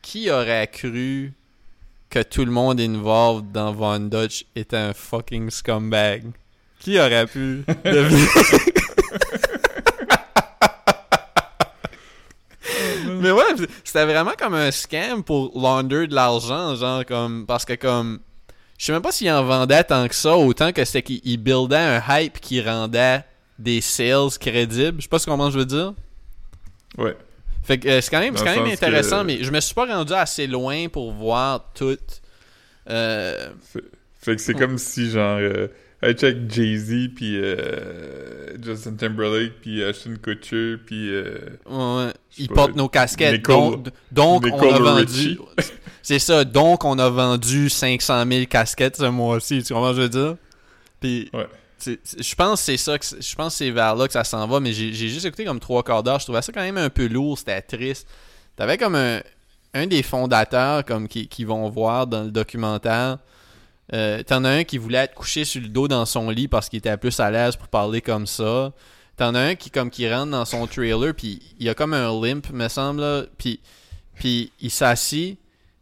[0.00, 1.32] qui aurait cru
[2.10, 6.24] que tout le monde involved dans Von Dutch était un fucking scumbag?
[6.78, 7.64] Qui aurait pu?
[7.84, 8.26] Deviner?
[13.22, 17.74] Mais ouais, c'était vraiment comme un scam pour launder de l'argent, genre, comme, parce que
[17.74, 18.20] comme,
[18.78, 21.38] je sais même pas s'il en vendait tant que ça, autant que c'était qu'il il
[21.38, 23.24] buildait un hype qui rendait
[23.58, 24.96] des sales crédibles.
[24.98, 25.94] Je sais pas ce qu'on je veux dire.
[26.98, 27.16] Ouais.
[27.62, 29.74] Fait que euh, c'est quand même, c'est quand même intéressant, que- mais je me suis
[29.74, 31.96] pas rendu assez loin pour voir tout.
[32.90, 33.84] Euh, Fait,
[34.20, 35.68] fait que c'est comme si, genre, euh,
[36.02, 41.10] hey, check Jay-Z, puis euh, Justin Timberlake, puis Ashton Kutcher, puis...
[41.10, 43.34] euh, ouais, ils portent nos casquettes.
[43.46, 45.38] Nicole- donc, donc on a vendu.
[46.02, 46.44] C'est ça.
[46.44, 49.62] Donc, on a vendu 500 000 casquettes ce mois-ci.
[49.62, 50.36] Tu comprends ce que je veux dire?
[51.00, 51.46] Puis, Ouais.
[51.86, 52.98] je pense que c'est ça.
[52.98, 54.58] que Je pense que c'est vers là que ça s'en va.
[54.58, 56.18] Mais j'ai j'ai juste écouté comme trois quarts d'heure.
[56.18, 57.38] Je trouvais ça quand même un peu lourd.
[57.38, 58.08] C'était triste.
[58.56, 59.20] T'avais comme un,
[59.74, 63.18] un des fondateurs comme qui, qui vont voir dans le documentaire.
[63.92, 66.68] Euh, T'en as un qui voulait être couché sur le dos dans son lit parce
[66.68, 68.72] qu'il était plus à l'aise pour parler comme ça.
[69.16, 72.10] T'en as un qui comme qui rentre dans son trailer puis il a comme un
[72.20, 73.60] limp me semble puis
[74.14, 75.38] puis il s'assit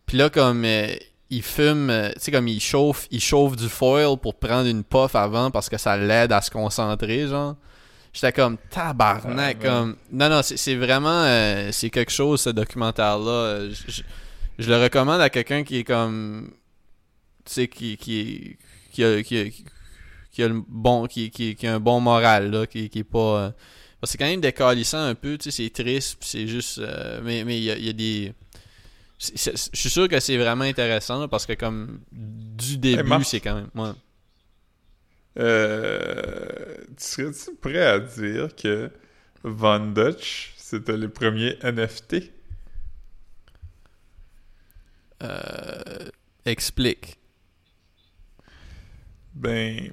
[0.07, 0.89] puis là comme euh,
[1.31, 4.83] il fume euh, tu sais comme il chauffe il chauffe du foil pour prendre une
[4.83, 7.55] puff avant parce que ça l'aide à se concentrer genre
[8.13, 9.69] j'étais comme tabarnak Ah, ouais.
[9.71, 11.25] comme non non c'est vraiment
[11.71, 14.03] c'est quelque chose ce documentaire là je, je-
[14.59, 16.51] je le recommande à quelqu'un qui est comme
[17.47, 18.57] sais qui qui
[18.93, 19.45] qui a, qui a,
[20.31, 23.05] qui a le bon qui, qui, qui a un bon moral là qui, qui est
[23.05, 23.51] pas euh,
[24.05, 27.59] c'est quand même décalissant un peu tu sais c'est triste c'est juste euh, mais mais
[27.59, 28.35] il y a, il y a des
[29.19, 33.55] je suis sûr que c'est vraiment intéressant là, parce que comme du début c'est quand
[33.55, 33.93] même ouais.
[35.39, 38.91] Euh, tu serais-tu prêt à dire que
[39.43, 42.31] Von Dutch, c'était le premier NFT?
[45.23, 46.09] Euh,
[46.45, 47.19] explique
[49.35, 49.93] Ben...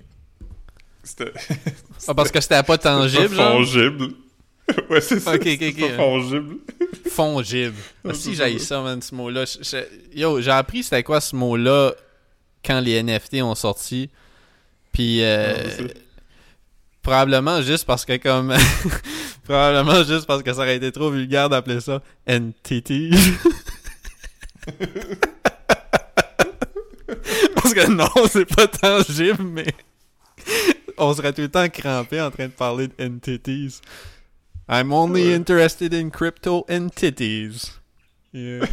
[1.04, 1.32] C'était...
[2.08, 3.54] ah, parce que c'était pas tangible genre?
[3.54, 4.10] fongible.
[4.90, 5.34] ouais, c'est ça.
[5.34, 5.90] Ok, ok, c'était ok.
[5.92, 6.56] pas fongible.
[7.10, 7.76] fongible
[8.08, 8.66] Ah, si j'ai ça.
[8.66, 9.46] ça man ce mot là
[10.14, 11.94] yo j'ai appris c'était quoi ce mot là
[12.64, 14.10] quand les NFT ont sorti
[14.92, 15.84] puis euh, Ah, ça.
[17.02, 18.54] Probablement juste parce que comme
[19.46, 23.12] probablement juste parce que ça aurait été trop vulgaire d'appeler ça entity.
[27.86, 29.68] Que non, c'est pas tangible mais
[30.98, 33.82] on serait tout le temps crampé en train de parler d'entities.
[34.70, 35.36] I'm only Ouais.
[35.36, 37.72] interested in crypto entities.
[38.34, 38.66] Yeah.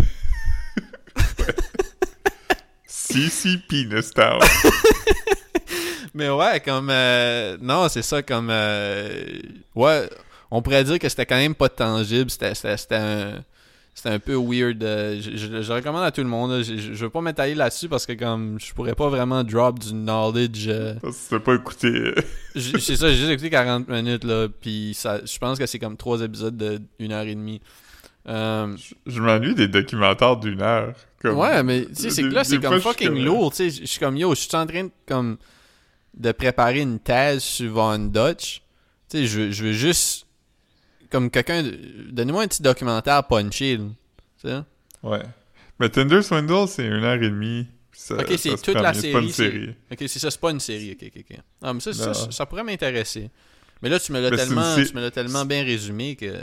[2.86, 4.40] CCP Nostal.
[6.14, 9.24] Mais ouais, comme euh, non, c'est ça comme euh,
[9.74, 10.08] ouais,
[10.50, 13.44] on pourrait dire que c'était quand même pas tangible, c'était un
[13.94, 14.82] c'était un peu weird.
[14.82, 16.50] euh, je, je- je recommande à tout le monde.
[16.50, 16.62] là.
[16.62, 19.92] Je, je, veux pas m'étaler là-dessus parce que comme je pourrais pas vraiment drop du
[19.92, 20.66] knowledge.
[20.68, 22.14] euh, Parce que tu t'as pas écouté...
[22.56, 25.96] c'est ça, j'ai juste écouté 40 minutes là, puis ça, je pense que c'est comme
[25.96, 27.60] trois épisodes de une heure et demie.
[28.26, 28.74] Euh,
[29.06, 30.94] Je m'ennuie des documentaires d'une heure.
[31.20, 31.36] Comme...
[31.38, 33.52] Ouais, mais tu sais, c'est que là, c'est comme fucking lourd.
[33.52, 35.36] Tu sais, je suis comme yo, je suis en train de, comme,
[36.16, 38.62] de préparer une thèse sur Von Dutch.
[39.10, 40.23] Tu sais, je veux juste,
[41.14, 41.62] comme quelqu'un,
[42.10, 43.78] donnez-moi un petit documentaire punché,
[44.42, 44.64] là.
[45.04, 45.22] Ouais.
[45.78, 47.68] Mais Tinder Swindle, c'est une heure et demie.
[47.92, 48.92] ça- Ok, c'est toute la.
[48.92, 49.74] C'est pas une série, série.
[49.92, 50.90] Ok, c'est ça, c'est pas une série.
[51.00, 51.38] Ok, ok, ok.
[51.62, 51.92] Ah, mais ça,
[52.32, 53.30] ça, pourrait m'intéresser.
[53.80, 56.34] Mais là, tu me l'as tellement, tu me l'as tellement bien résumé que.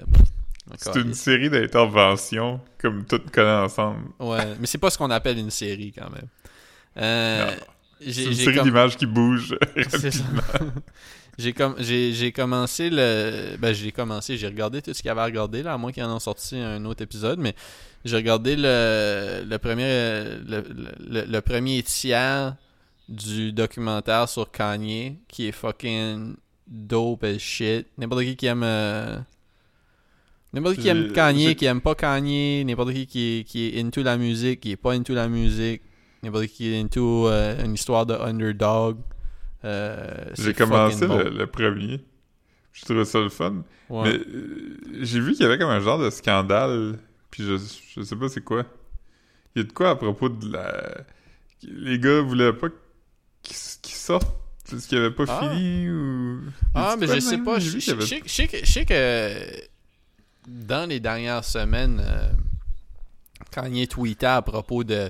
[0.77, 4.05] C'est une série d'interventions, comme toutes collées ensemble.
[4.21, 6.27] Ouais, mais c'est pas ce qu'on appelle une série quand même.
[6.95, 7.51] Euh,
[7.99, 9.57] C'est une série comme- d'images qui bougent.
[9.89, 10.23] C'est ça.
[11.41, 15.11] j'ai com- j'ai j'ai commencé le ben j'ai commencé, j'ai regardé tout ce qu'il y
[15.11, 17.53] avait à regarder là, à moins qu'ils en ont sorti un autre épisode, mais
[18.05, 20.63] j'ai regardé le le premier le,
[21.13, 22.55] le, le premier tiers
[23.09, 26.35] du documentaire sur Kanye qui est fucking
[26.67, 27.87] dope as shit.
[27.97, 29.17] N'importe qui qui aime euh,
[30.53, 33.81] N'importe qui aime J'ai- Kanye, qui aime pas Kanye, n'importe qui qui est, qui est
[33.81, 35.81] into la musique, qui est pas into la musique,
[36.23, 38.97] n'importe qui est into euh, une histoire de underdog.
[39.65, 40.07] Euh,
[40.37, 42.01] J'ai commencé le, premier.
[42.73, 43.63] Je trouvais ça le fun.
[43.89, 44.03] Ouais.
[44.03, 46.97] Mais euh, j'ai vu qu'il y avait comme un genre de scandale.
[47.29, 47.57] Puis je,
[47.95, 48.65] je sais pas c'est quoi.
[49.55, 51.01] Il y a de quoi à propos de la...
[51.63, 52.69] Les gars voulaient pas
[53.43, 54.35] qu'ils qu'ils sortent
[54.69, 55.39] parce qu'ils avaient pas Ah.
[55.49, 56.41] fini ou...
[56.73, 57.59] Ah, mais je sais pas.
[57.59, 59.61] Je qu'il avait- sais- que- je sais que
[60.47, 62.31] dans les dernières semaines, euh,
[63.51, 65.09] Kanye tweetait à propos de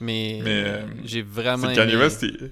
[0.00, 2.50] mais Mais, euh, j'ai vraiment C'est Kanye aimé- West, il...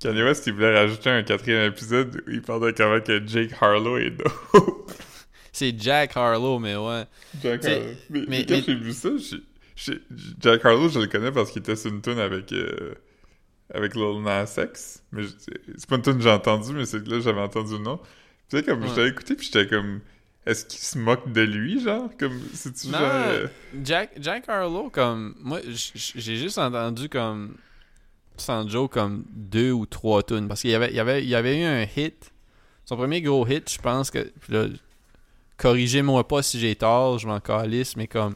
[0.00, 3.96] Kanye West, il voulait rajouter un quatrième épisode où il parlait comment que Jake Harlow
[3.98, 4.90] est dope.
[5.52, 7.04] C'est Jack Harlow, mais ouais.
[7.42, 7.86] Jack Harlow.
[8.10, 9.42] Mais, quand mais- j'ai vu ça, j'ai-
[9.76, 10.00] j'ai-
[10.40, 12.92] Jack Harlow, je le connais parce qu'il était sur une tune avec, euh,
[13.72, 15.02] avec Lil Nas X.
[15.12, 15.28] Mais je-
[15.76, 17.98] c'est pas une tune que j'ai entendue, mais c'est que là, j'avais entendu le nom.
[18.48, 18.88] Puis là, comme, Ouais.
[18.88, 20.00] je t'avais écouté, puis j'étais comme...
[20.46, 22.10] Est-ce qu'il se moque de lui, genre?
[22.18, 23.00] Comme, c'est-tu genre...
[23.02, 23.46] euh,
[23.82, 25.34] Jack, Jack Harlow, comme.
[25.40, 27.56] Moi, j'ai juste entendu comme.
[28.36, 30.48] Sans joke, comme deux ou trois tunes.
[30.48, 32.32] Parce qu'il y avait, il y, avait, il y avait eu un hit.
[32.84, 34.30] Son premier gros hit, je pense que.
[35.56, 38.34] corrigez-moi pas si j'ai tort, je m'en calisse, mais comme.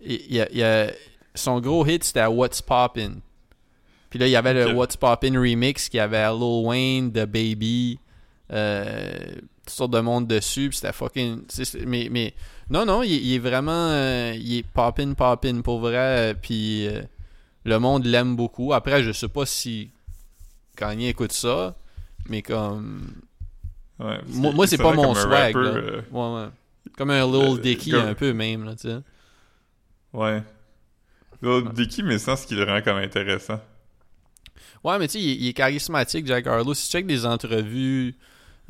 [0.00, 0.92] Il, a- il y a-
[1.34, 3.20] son gros hit, c'était What's Poppin'.
[4.10, 4.72] Puis là, il y avait le.
[4.74, 7.98] What's Poppin' remix qui avait Lil Wayne, The Baby,
[8.52, 9.08] euh,
[9.64, 10.68] toutes sortes de monde dessus.
[10.68, 11.42] Puis c'était fucking.
[11.86, 12.34] mais, mais
[12.70, 13.88] non, non, il, il est vraiment.
[13.90, 16.32] euh, il est poppin, poppin pour vrai.
[16.32, 17.02] euh, Puis euh,
[17.64, 18.72] le monde l'aime beaucoup.
[18.72, 19.90] Après, je sais pas si
[20.76, 21.74] Kanye écoute ça,
[22.28, 23.12] mais comme.
[23.98, 25.30] ouais, Moi, c'est pas mon swag.
[25.30, 25.70] rapper, là.
[25.70, 26.48] euh, Ouais, ouais.
[26.96, 28.98] Comme un Lil Dicky, comme- un peu même, là, tu sais.
[30.12, 30.42] Ouais.
[31.40, 33.60] Lil Dicky, mais sans ce qui le rend comme intéressant.
[34.84, 36.74] Ouais, mais tu sais, il, il est charismatique, Jack Harlow.
[36.74, 38.16] Si tu check des entrevues,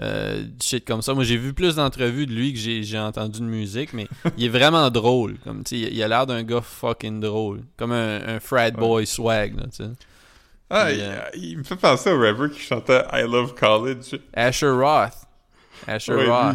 [0.00, 2.98] euh, du shit comme ça, moi j'ai vu plus d'entrevues de lui que j'ai j'ai
[2.98, 5.36] entendu de musique, mais il est vraiment drôle.
[5.44, 7.62] Comme, il, a l'air d'un gars fucking drôle.
[7.76, 9.66] Comme un, un frat boy swag, là.
[10.70, 14.18] Ah, il, euh, il me fait penser au rapper qui chantait I Love College.
[14.32, 15.26] Asher Roth.
[15.86, 16.54] Asher Ouais, Roth.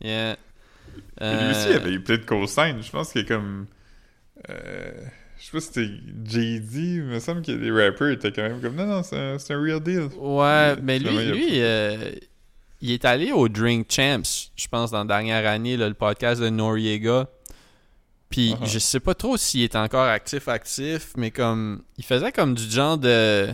[0.00, 0.08] lui.
[0.08, 0.36] Yeah.
[1.20, 2.22] Lui aussi, Euh, il avait eu plein de.
[2.82, 3.66] Je pense qu'il est comme.
[4.48, 4.92] Euh,
[5.38, 5.90] je sais pas si c'était
[6.24, 8.76] Jay-Z, il me semble que les rappers étaient quand même comme.
[8.76, 10.08] Non, non, c'est un, real deal.
[10.18, 12.10] Ouais, Mais mais lui, finalement, il a lui euh,
[12.80, 16.40] il est allé au Drink Champs, je pense, dans la dernière année, là, le podcast
[16.40, 17.26] de Noriega.
[18.30, 18.66] Puis Uh-huh.
[18.66, 21.82] je sais pas trop s'il est encore actif, actif, mais comme.
[21.96, 23.48] Il faisait comme du genre de.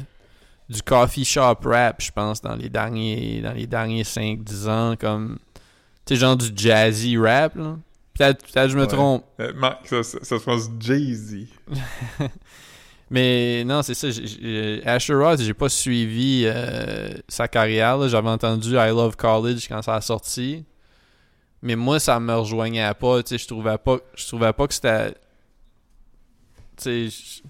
[0.69, 5.39] Du coffee shop rap, je pense, dans les derniers, dans les derniers 5-10 ans, comme.
[6.07, 7.77] Tu sais, genre du jazzy rap, là.
[8.19, 8.87] Peut-être peut que je me Ouais.
[8.89, 9.25] trompe.
[9.41, 11.47] Euh, Marc, ça, ça, ça se passe Jay-Z.
[13.15, 14.09] Mais non, c'est ça.
[14.85, 18.09] Asher Roth, j'ai pas suivi euh, sa carrière.
[18.09, 20.65] J'avais entendu I Love College quand ça a sorti.
[21.63, 23.23] Mais moi, ça me rejoignait pas.
[23.23, 25.13] Tu sais, je trouvais pas, je trouvais pas que c'était.
[26.77, 27.43] Tu sais,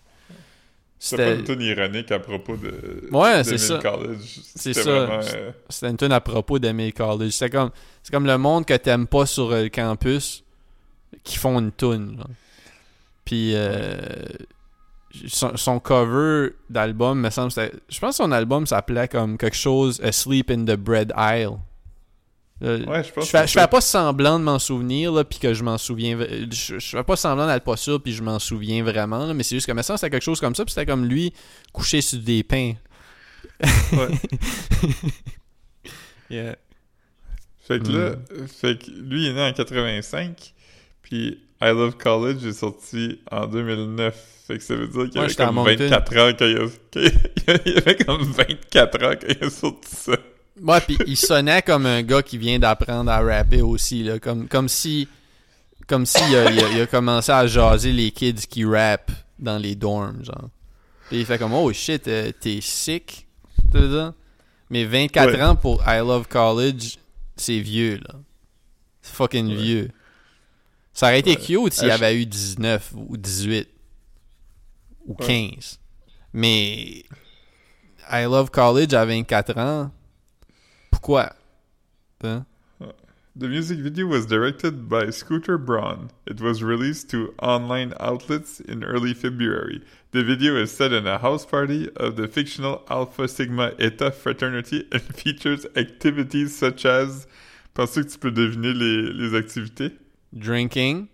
[0.98, 3.08] c'était une tune ironique à propos de.
[3.10, 3.78] Ouais, c'est ça.
[3.78, 4.18] College.
[4.54, 4.90] C'est C'était ça.
[4.90, 7.30] euh, c'était une tune à propos d'Emile College.
[7.32, 7.70] C'est comme,
[8.02, 10.44] c'est comme le monde que t'aimes pas sur euh, le campus
[11.22, 12.22] qui font une tune.
[13.24, 13.96] Puis euh,
[15.28, 17.52] son, son cover d'album, me semble,
[17.88, 21.58] je pense que son album s'appelait comme quelque chose Asleep in the Bread Aisle.
[22.62, 25.54] Euh, Ouais, je pense je fais, je pas semblant de m'en souvenir, là, puis que
[25.54, 26.18] je m'en souviens.
[26.50, 29.42] Je, je fais pas semblant d'être pas sûr, puis je m'en souviens vraiment, là, mais
[29.42, 31.32] c'est juste que, me semble, c'était quelque chose comme ça, puis c'était comme lui
[31.72, 32.74] couché sur des pains.
[33.92, 34.08] Ouais.
[36.30, 36.56] Yeah.
[37.60, 40.54] Fait que là, fait que lui il est né en 85,
[41.02, 44.33] puis I Love College est sorti en 2009.
[44.46, 45.76] Fait que ça veut dire qu'il Moi, avait comme Moncton.
[45.88, 46.68] 24 ans quand il a...
[46.90, 50.12] qu'il- il avait comme 24 ans quand il a sorti ça.
[50.62, 54.18] Ouais, puis il sonnait comme un gars qui vient d'apprendre à rapper aussi, là.
[54.18, 55.08] Comme, comme si.
[55.86, 59.10] Comme si il a, il a- il a commencé à jaser les kids qui rappent
[59.38, 60.48] dans les dorms, genre.
[61.08, 63.26] Puis il fait comme Oh shit, euh, t'es sick,
[63.72, 64.12] tu veux dire?
[64.70, 65.42] Mais 24 Ouais.
[65.42, 66.96] ans pour I Love College,
[67.36, 68.14] c'est vieux, là.
[69.02, 69.54] C'est fucking Ouais.
[69.56, 69.90] vieux.
[70.94, 71.36] Ça aurait été Ouais.
[71.36, 73.68] cute s'il avait eu 19 ou 18
[75.06, 75.26] ou Ouais.
[75.26, 75.78] 15.
[76.32, 77.04] Mais
[78.10, 79.90] I Love College à 24 ans,
[80.90, 81.34] pourquoi?
[82.22, 82.44] Hein?
[83.36, 86.10] The music video was directed by Scooter Braun.
[86.24, 89.82] It was released to online outlets in early February.
[90.12, 94.86] The video is set in a house party of the fictional Alpha Sigma Eta fraternity
[94.92, 97.26] and features activities such as...
[97.74, 99.98] Penses-tu que tu peux deviner les, les activités?
[100.32, 101.08] Drinking.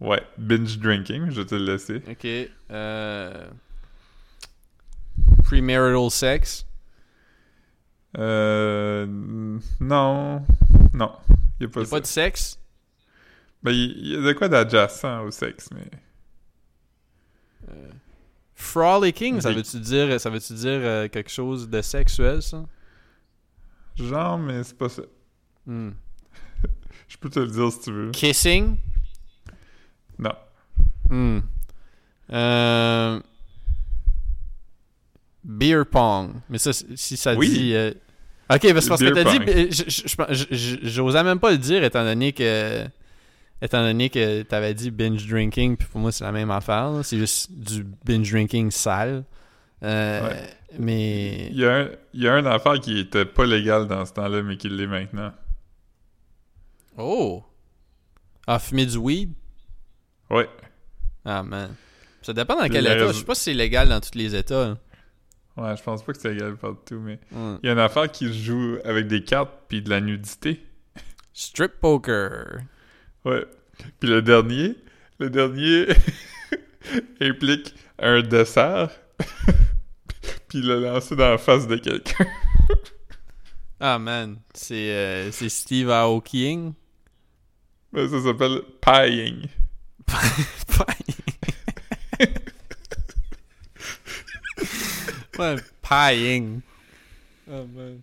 [0.00, 2.02] Ouais, binge drinking, je vais te le laisser.
[2.08, 2.26] Ok.
[2.70, 3.50] Euh...
[5.44, 6.66] Premarital sex?
[8.16, 9.06] Euh.
[9.78, 10.44] Non.
[10.94, 11.12] Non.
[11.60, 11.90] Il n'y a pas ça.
[11.90, 12.58] pas de sexe?
[13.62, 15.90] Ben, il y a de quoi d'adjacent au sexe, mais.
[18.54, 22.66] Frolicking, ça veut-tu dire, ça veut-tu dire euh, quelque chose de sexuel, ça?
[23.96, 25.02] Genre, mais c'est pas ça.
[25.66, 25.90] Hmm.
[27.08, 28.10] Je peux te le dire si tu veux.
[28.10, 28.76] Kissing?
[31.10, 31.40] Hmm.
[32.32, 33.20] Euh...
[35.44, 36.32] Beer pong.
[36.48, 37.48] Mais ça, si ça Oui.
[37.48, 37.74] dit...
[37.74, 37.92] euh,
[38.52, 40.78] Ok, parce parce que Beer t'as dit...
[40.82, 42.84] J'osais même pas le dire étant donné que...
[43.62, 46.92] Étant donné que t'avais dit binge drinking, puis pour moi c'est la même affaire.
[47.02, 49.24] C'est juste du binge drinking sale.
[49.82, 50.50] Euh, Ouais.
[50.78, 51.48] Mais...
[51.50, 54.12] Il y, a un, il y a une affaire qui était pas légale dans ce
[54.12, 55.32] temps-là, mais qui l'est maintenant.
[56.96, 57.42] Oh!
[58.46, 59.32] Ah, fumer du weed?
[60.30, 60.48] Ouais.
[61.24, 61.74] Ah, man.
[62.22, 63.08] Ça dépend dans Puis quel état.
[63.08, 64.66] Je sais pas si c'est légal dans tous les états.
[64.68, 64.78] hein.
[65.56, 67.18] Ouais, je pense pas que c'est légal partout, mais.
[67.32, 67.56] Hmm.
[67.62, 70.64] Il y a une affaire qui se joue avec des cartes puis de la nudité.
[71.32, 72.60] Strip poker.
[73.24, 73.44] Ouais.
[73.98, 74.76] Puis le dernier,
[75.18, 75.86] le dernier
[77.20, 78.90] implique un dessert
[80.48, 82.24] puis le lancer dans la face de quelqu'un.
[83.82, 84.36] Ah, man.
[84.52, 86.74] C'est euh, c'est Steve Aokiing?
[87.94, 89.46] Mais ça s'appelle pieing.
[95.82, 96.62] Pieing.
[97.50, 98.02] Oh, man.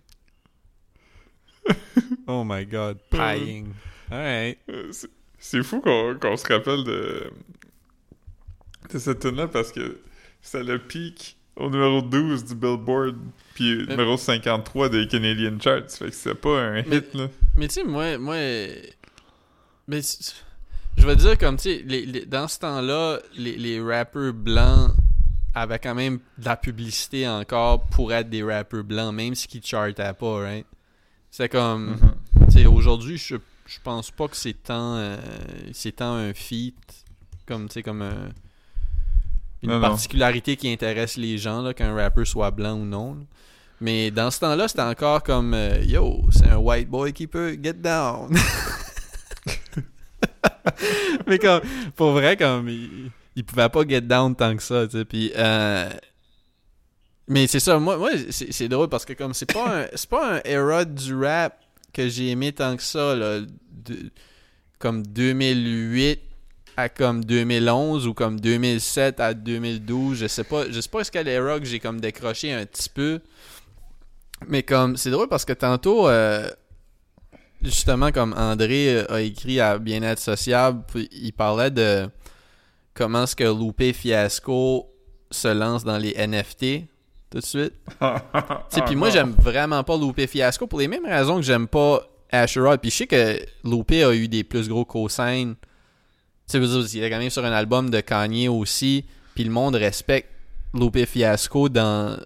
[2.26, 3.74] Oh my god, pieing.
[4.10, 4.58] Alright.
[5.40, 7.30] C'est- fou qu'on se rappelle de,
[8.90, 10.00] de cette tune là parce que
[10.42, 13.16] c'est le pic au numéro 12 du Billboard
[13.54, 15.90] puis numéro 53 des Canadian Charts.
[15.90, 17.28] Fait que c'est pas un Mais- hit, là.
[17.54, 18.36] Mais tu sais, moi, moi,
[19.86, 20.00] mais
[20.98, 24.90] je vais dire comme tu sais, dans ce temps-là, les, les rappeurs blancs
[25.54, 29.64] avaient quand même de la publicité encore pour être des rappeurs blancs, même si ils
[29.64, 30.66] chartaient pas, right?
[31.30, 32.46] C'est comme, Mhm.
[32.46, 33.36] tu sais, aujourd'hui, je,
[33.66, 35.16] je pense pas que c'est tant, euh,
[35.72, 36.76] c'est tant un feat
[37.46, 38.30] comme, tu sais, comme un-
[39.62, 39.80] une Non, non.
[39.88, 43.14] particularité qui intéresse les gens, là, qu'un rappeur soit blanc ou non.
[43.14, 43.20] là.
[43.80, 47.56] Mais dans ce temps-là, c'était encore comme euh, Yo, c'est un white boy qui peut
[47.62, 48.34] get down.
[51.26, 51.60] Mais comme,
[51.96, 55.04] pour vrai, comme, il, il pouvait pas get down tant que ça, tu sais.
[55.04, 55.88] Puis, euh,
[57.28, 60.36] mais c'est ça, moi, moi c'est drôle parce que comme c'est pas un, c'est pas
[60.36, 61.60] un era du rap
[61.92, 64.10] que j'ai aimé tant que ça, là, de-
[64.78, 66.20] comme 2008
[66.76, 71.10] à comme 2011 ou comme 2007 à 2012, je sais pas, je sais pas est-ce
[71.10, 73.20] quelle era que j'ai comme décroché un petit peu.
[74.46, 76.48] Mais comme c'est drôle parce que tantôt euh,
[77.62, 82.08] justement comme André euh, a écrit à Bien-être sociable, puis il parlait de
[82.94, 84.86] comment est-ce que Loupé Fiasco
[85.30, 86.86] se lance dans les NFT
[87.30, 87.74] tout de suite.
[88.86, 92.80] Puis moi, j'aime vraiment pas Loupé Fiasco pour les mêmes raisons que j'aime pas Asherod.
[92.80, 95.54] Puis je sais que Loupé a eu des plus gros cosignes.
[96.50, 99.04] Tu sais, il est quand même sur un album de Kanye aussi.
[99.34, 100.30] Puis le monde respecte
[100.72, 102.18] Loupé Fiasco dans...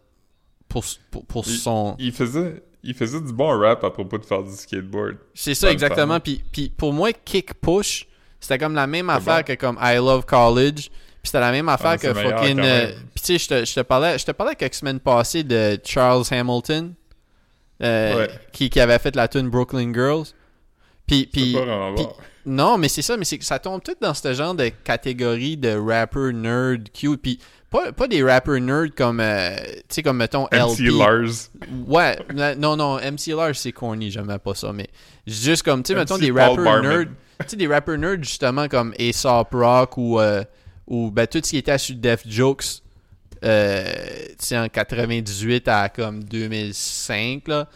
[0.69, 1.97] pour, pour, pour Il- son...
[1.99, 5.17] Il faisait, il faisait du bon rap à propos de faire du skateboard.
[5.35, 6.19] C'est ça, exactement.
[6.21, 8.07] Puis, puis pour moi, Kick Push,
[8.41, 9.43] c'était comme la même affaire bon.
[9.45, 10.89] que comme I Love College.
[11.23, 12.59] Puis c'était la même affaire Ah, que c'est meilleur fucking.
[12.61, 15.45] euh, puis tu sais, je te, je te parlais, je te parlais quelques semaines passées
[15.45, 16.95] de Charles Hamilton,
[17.83, 18.31] euh, Ouais.
[18.53, 20.27] qui, qui avait fait la tune Brooklyn Girls.
[21.13, 21.57] Puis, puis
[21.97, 22.07] puis-
[22.47, 25.57] non, mais c'est ça, mais c'est que ça tombe tout dans ce genre de catégorie
[25.57, 27.23] de rapper nerd cute.
[27.23, 27.39] Puis
[27.73, 30.99] pas, pas des rappers nerds comme, euh, tu sais, comme mettons MC LP.
[30.99, 31.49] Lars.
[31.87, 32.19] Ouais,
[32.59, 34.89] non, non, MC Large, c'est corny, j'aimais pas ça, mais
[35.27, 37.07] juste comme, tu sais, mettons des Paul rappers nerds,
[37.41, 40.45] tu sais, des rappers nerds, justement, comme Aesop Rock ou, euh,
[40.87, 42.83] ou ben, tout ce qui était sur Def Jokes,
[43.43, 43.85] euh,
[44.39, 47.69] tu sais, en 98 à comme 2005, là,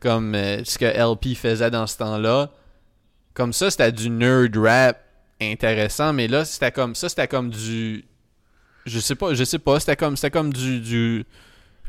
[0.00, 0.34] comme
[0.64, 2.50] ce que LP faisait dans ce temps-là,
[3.34, 4.98] comme ça, c'était du nerd rap
[5.40, 8.04] intéressant, mais là, c'était comme ça, c'était comme du...
[8.86, 10.80] Je sais pas, je sais pas, c'était comme, c'était comme du...
[10.80, 11.26] du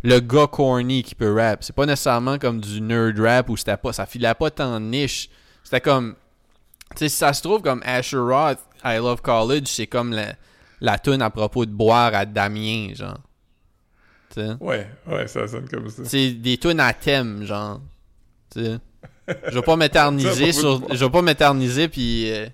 [0.04, 1.64] le gars corny qui peut rap.
[1.64, 4.86] C'est pas nécessairement comme du nerd rap où c'était pas, ça filait pas tant de
[4.86, 5.30] niche.
[5.64, 6.16] C'était comme,
[6.92, 10.36] tu sais, si ça se trouve comme Asher Roth, I Love College, c'est comme la,
[10.80, 13.20] la tune à propos de boire à Damien, genre.
[14.30, 14.56] Tu sais?
[14.60, 16.04] Ouais, ouais, ça sonne comme ça.
[16.06, 17.82] C'est des tunes à thème, genre.
[18.52, 18.78] Tu sais?
[19.50, 22.48] Je vais pas m'éterniser de sur, je vais pas m'éterniser puis euh,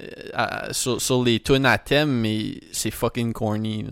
[0.00, 0.04] euh,
[0.34, 3.84] à- sur, sur les tunes à thème, mais c'est fucking corny.
[3.84, 3.90] Là.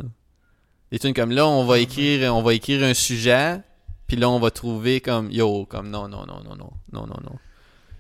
[0.90, 3.61] Des tunes comme là, on va écrire, on va écrire un sujet,
[4.07, 7.16] puis là on va trouver comme yo, comme non non non non non non non
[7.24, 7.36] non.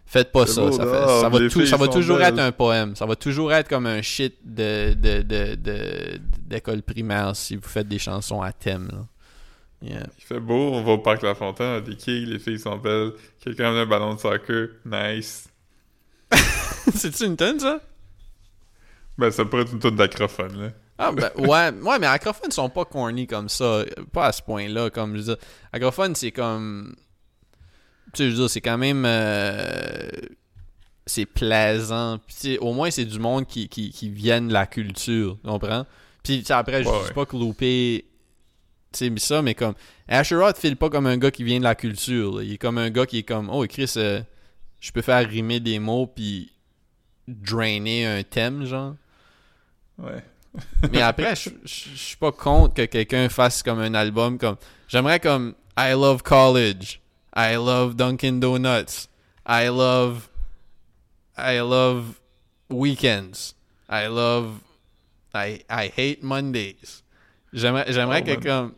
[0.04, 0.60] Faites pas ça.
[0.60, 2.34] beau ça, fait- dehors, ça va, les tout- filles ça va sont toujours belles.
[2.34, 2.94] être un poème.
[2.96, 7.66] Ça va toujours être comme un shit de, de, de, de- d'école primaire si vous
[7.66, 8.90] faites des chansons à thème.
[8.92, 8.98] Là.
[9.82, 10.06] Yeah.
[10.18, 12.58] Il fait beau, on va au parc La Fontaine, on a des quilles, les filles
[12.60, 13.12] sont belles.
[13.40, 15.48] Quelqu'un a un ballon de soccer, nice.
[16.94, 17.80] C'est-tu une tonne, ça?
[19.18, 20.70] Ben, ça pourrait être une tonne d'acrophone, là.
[20.98, 23.84] Ah, ben, ouais, ouais, mais acrophones sont pas corny comme ça.
[24.12, 24.90] Pas à ce point-là.
[24.90, 25.36] Comme je veux dire,
[25.72, 26.94] acrophone, c'est comme.
[28.12, 29.04] Tu sais, je veux dire, c'est quand même.
[29.04, 30.08] euh,
[31.06, 32.18] c'est plaisant.
[32.26, 35.38] Puis, au moins, c'est du monde qui, qui, qui viennent de la culture.
[35.42, 35.86] Tu comprends?
[36.22, 37.12] Puis, après, je Ouais, dis ouais.
[37.14, 38.04] pas que Loupé.
[38.92, 39.74] Tu sais, ça, mais comme.
[40.08, 42.36] Asherod file pas comme un gars qui vient de la culture.
[42.36, 42.42] là.
[42.42, 43.48] Il est comme un gars qui est comme.
[43.50, 44.20] Oh, Chris, euh,
[44.80, 46.52] je peux faire rimer des mots, puis
[47.26, 48.94] drainer un thème, genre.
[49.98, 50.22] Ouais.
[50.92, 54.56] Mais après, je suis pas contre que quelqu'un fasse comme un album comme.
[54.88, 57.00] J'aimerais comme I love college.
[57.34, 59.08] I love Dunkin' Donuts.
[59.48, 60.28] I love.
[61.38, 62.20] I love
[62.68, 63.54] weekends.
[63.88, 64.60] I love.
[65.34, 67.02] I, I hate Mondays.
[67.54, 68.74] J'aimerais j'aimerais Oh, que comme.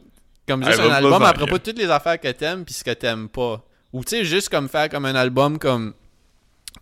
[0.46, 2.90] Comme juste un album à propos de toutes les affaires que t'aimes puis ce que
[2.90, 3.62] t'aimes pas.
[3.92, 5.94] Ou tu sais, juste comme faire comme un album comme.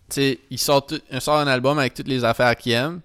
[0.09, 3.01] Tu sais, il sort, tout- il sort un album avec toutes les affaires qu'il aime.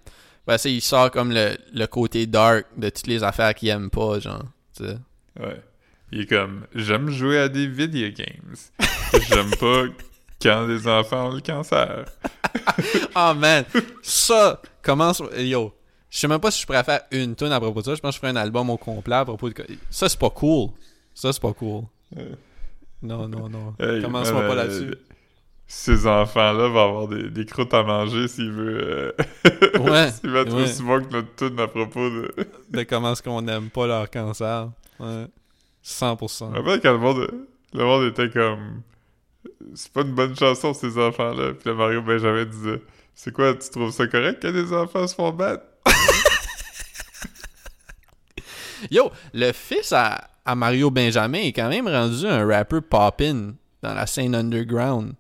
[0.47, 3.91] Ben, ça, il sort comme le, le côté dark de toutes les affaires qu'il aime
[3.91, 4.43] pas, genre.
[4.81, 5.63] Ouais.
[6.11, 8.57] Il est comme, j'aime jouer à des video games.
[9.29, 9.83] j'aime pas
[10.43, 12.07] quand les enfants ont le cancer.
[13.15, 13.65] Oh man,
[14.03, 15.23] ça commence.
[15.37, 15.75] Yo,
[16.19, 17.95] je sais même pas si je pourrais faire une tune à propos de ça.
[17.95, 19.55] Je pense que je ferais un album au complet à propos de.
[19.89, 20.71] Ça, c'est pas cool.
[21.15, 21.85] Ça, c'est pas cool.
[22.17, 22.33] Ouais.
[23.01, 23.77] Non, non, non.
[23.79, 24.95] Hey, Commence man, pas euh, là-dessus.
[25.69, 29.15] Ces enfants-là vont avoir des, des croûtes à manger s'ils veulent.
[29.45, 29.79] Euh...
[29.79, 30.65] Ouais, s'ils veulent être ouais.
[30.65, 32.35] aussi bon que notre tune à propos de.
[32.69, 34.71] De comment est-ce qu'on aime pas leur cancer.
[34.99, 35.27] Ouais.
[35.85, 36.51] 100%.
[36.53, 37.31] Je rappelle quand le monde,
[37.75, 38.83] le monde était comme.
[39.73, 41.53] C'est pas une bonne chanson, ces enfants-là.
[41.53, 42.83] Puis le Mario Benjamin disait
[43.15, 45.63] C'est quoi, tu trouves ça correct que des enfants se font battre?
[48.91, 53.53] Yo, le fils à, à Mario Benjamin est quand même rendu un rapper pop-in
[53.83, 55.13] dans la scène underground.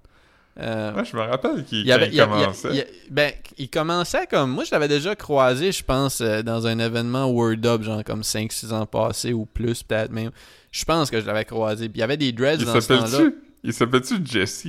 [0.61, 2.68] Euh, Moi, je me rappelle qu'il il, avait- il commençait.
[2.74, 4.50] il ben, il commençait comme.
[4.50, 8.22] Moi, je l'avais déjà croisé, je pense, euh, dans un événement Word Up, genre comme
[8.22, 10.30] 5-6 ans passés ou plus, peut-être même.
[10.72, 11.88] Je pense que je l'avais croisé.
[11.88, 13.30] Puis il y avait des dreads Il dans ce temps-là.
[13.62, 14.66] Il s'appelle-tu Jesse?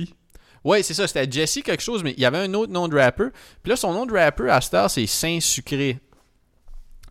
[0.62, 2.96] Ouais, c'est ça, c'était Jesse quelque chose, mais il y avait un autre nom de
[2.96, 3.28] rapper.
[3.62, 5.98] Puis là, son nom de rapper à heure, c'est Saint Sucré.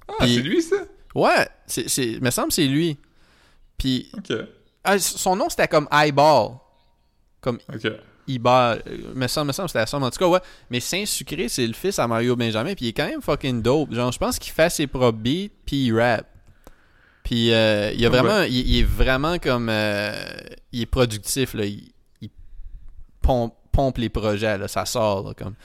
[0.07, 0.77] Ah, c'est lui ça?
[1.15, 2.97] Ouais, c'est, c'est, me semble que c'est lui.
[3.77, 4.11] Puis
[4.83, 6.51] ah, son nom, c'était comme Eyeball.
[7.41, 7.91] Comme Ok.
[8.27, 8.83] Eyeball.
[9.15, 9.97] Me semble, me semble que c'était ça.
[9.99, 10.39] Mais en tout cas, ouais.
[10.69, 12.75] Mais Saint Sucré, c'est le fils à Mario Benjamin.
[12.75, 13.93] Puis il est quand même fucking dope.
[13.93, 16.25] Genre, je pense qu'il fait ses propres beats, puis il rap.
[17.23, 19.69] Puis euh, il, a vraiment, il, il est vraiment comme.
[19.69, 20.13] euh,
[20.71, 21.65] il est productif, là.
[21.65, 21.91] Il,
[22.21, 22.29] il
[23.21, 24.67] pompe, pompe les projets, là.
[24.67, 25.55] Ça sort, là, comme.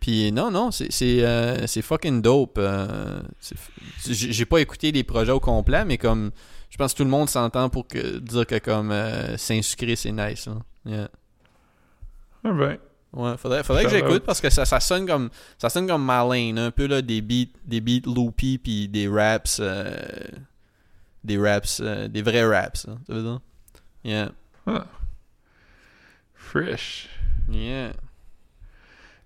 [0.00, 2.58] Puis non, non, c'est euh, fucking dope.
[2.58, 3.20] euh,
[4.06, 6.30] j'ai pas écouté les projets au complet, mais comme.
[6.70, 10.12] Je pense que tout le monde s'entend pour que, dire que comme euh, Saint-Sucré, c'est
[10.12, 10.46] nice.
[10.46, 10.56] Là.
[10.84, 11.08] Yeah.
[12.44, 12.78] Ah ben.
[13.14, 14.24] Ouais, faudrait, faudrait que j'écoute out.
[14.26, 17.50] parce que ça, ça sonne comme ça sonne comme Malane, un peu là des beats
[17.64, 19.98] des beats loopy puis des raps euh,
[21.24, 23.40] des raps des vrais raps, là, ça veut dire?
[24.04, 24.32] Yeah.
[24.66, 24.84] Ah.
[26.34, 27.08] Fresh.
[27.50, 27.92] Yeah.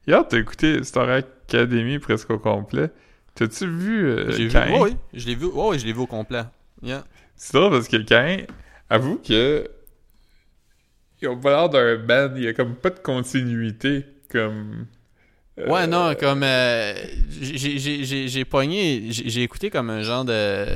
[0.07, 2.91] Hier, t'as écouté Star Academy presque au complet.
[3.35, 4.73] T'as-tu vu euh, J'ai vu, Caïn?
[4.75, 6.43] ouais, ouais, je l'ai vu, ouais, ouais, je l'ai vu au complet.
[6.83, 7.05] Yeah.
[7.37, 8.39] C'est drôle parce que Cain
[8.91, 9.69] avoue que
[11.21, 14.87] ils ont pas l'air d'un band, il y a comme pas de continuité comme
[15.59, 16.95] euh, Ouais, non, comme euh,
[17.41, 20.67] j'ai- pogné, j'ai écouté comme un genre de.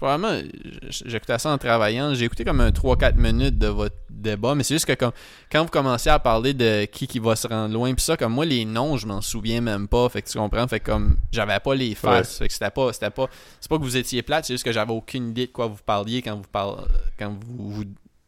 [0.00, 0.40] Vraiment,
[0.88, 4.76] j'écoutais ça en travaillant, j'ai écouté comme un 3-4 minutes de votre débat, mais c'est
[4.76, 5.10] juste que comme,
[5.50, 8.32] quand vous commencez à parler de qui qui va se rendre loin, pis ça, comme
[8.32, 11.16] moi, les noms, je m'en souviens même pas, fait que tu comprends, fait que comme,
[11.32, 13.26] j'avais pas les faces, fait que c'était pas, c'était pas,
[13.60, 15.82] c'est pas que vous étiez plate, c'est juste que j'avais aucune idée de quoi vous
[15.84, 16.84] parliez quand vous parlez,
[17.18, 17.84] quand vous, vous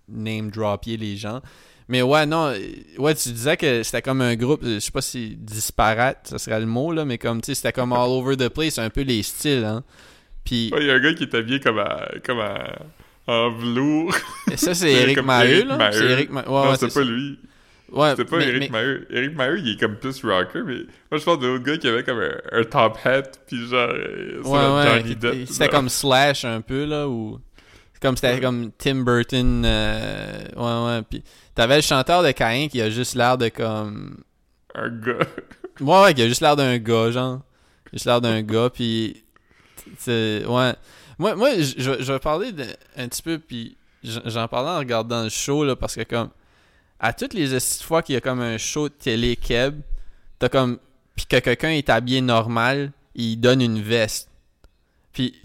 [0.09, 1.41] name droppiez les gens.
[1.87, 2.59] Mais ouais, non, euh,
[2.99, 6.39] ouais, tu disais que c'était comme un groupe, euh, je sais pas si disparate, ça
[6.39, 8.91] serait le mot, là, mais comme, tu sais, c'était comme all over the place, un
[8.91, 9.85] peu les styles, hein.
[10.45, 12.79] Puis, Ouais, il y a un gars qui est habillé comme à, comme à,
[13.27, 14.15] en velours.
[14.51, 15.91] et ça, c'est Eric Maheu, là?
[15.93, 16.49] C'est Eric Maheu.
[16.49, 17.03] Ouais, non, c'est pas ça.
[17.05, 17.39] lui.
[17.93, 19.07] Ouais, C'est pas mais- Eric mais- Maheu.
[19.11, 20.77] Eric Maheu, il est comme plus rocker, mais
[21.11, 23.91] moi je parle de l'autre gars qui avait comme un, un top hat, puis genre,
[23.93, 25.47] euh, ça, Ouais, ouais.
[25.47, 27.41] C'était comme Slash un peu, là, ou.
[28.01, 28.41] Comme c'était Ouais.
[28.41, 29.63] comme Tim Burton.
[29.67, 31.03] euh, Ouais, ouais.
[31.11, 31.23] Puis
[31.55, 34.19] t'avais le chanteur de Caïn qui a juste l'air de comme.
[34.75, 35.27] un gars.
[35.81, 37.41] Ouais, ouais, qui a juste l'air d'un gars, genre.
[37.93, 39.23] Juste l'air d'un gars, puis.
[39.99, 40.75] C'est- Ouais.
[41.19, 42.53] Moi, moi je, vais parler
[42.97, 46.31] un petit peu, puis j'en parlais en regardant le show, là, parce que comme.
[46.99, 49.81] à toutes les fois qu'il y a comme un show de télé keb,
[50.39, 50.79] t'as comme.
[51.15, 54.31] Puis que quelqu'un est habillé normal, il donne une veste.
[55.13, 55.41] Puis.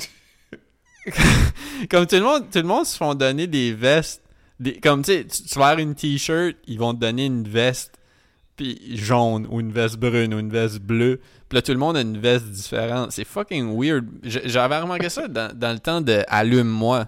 [1.89, 4.22] comme tout le monde, tout le monde se font donner des vestes.
[4.60, 7.91] Des, comme tu sais, tu vas une t-shirt, ils vont te donner une veste
[8.56, 11.20] puis jaune ou une veste brune ou une veste bleue.
[11.49, 13.12] Puis là, tout le monde a une veste différente.
[13.12, 14.06] C'est fucking weird.
[14.24, 17.08] J'avais remarqué ça dans, dans le temps de Allume-moi.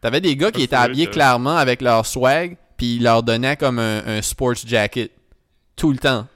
[0.00, 3.78] T'avais des gars qui étaient habillés clairement avec leur swag, puis ils leur donnaient comme
[3.78, 5.10] un, un sports jacket.
[5.74, 6.26] Tout le temps.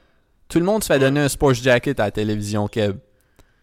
[0.49, 0.99] Tout le monde se fait Ouais.
[0.99, 2.97] donner un sports jacket à la télévision Keb.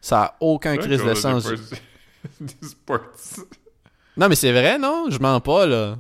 [0.01, 1.45] Ça a aucun crise de des sens.
[1.45, 1.79] sports-
[2.41, 3.01] des sports.
[4.17, 5.07] Non, mais c'est vrai, non?
[5.11, 5.97] Je mens pas, là.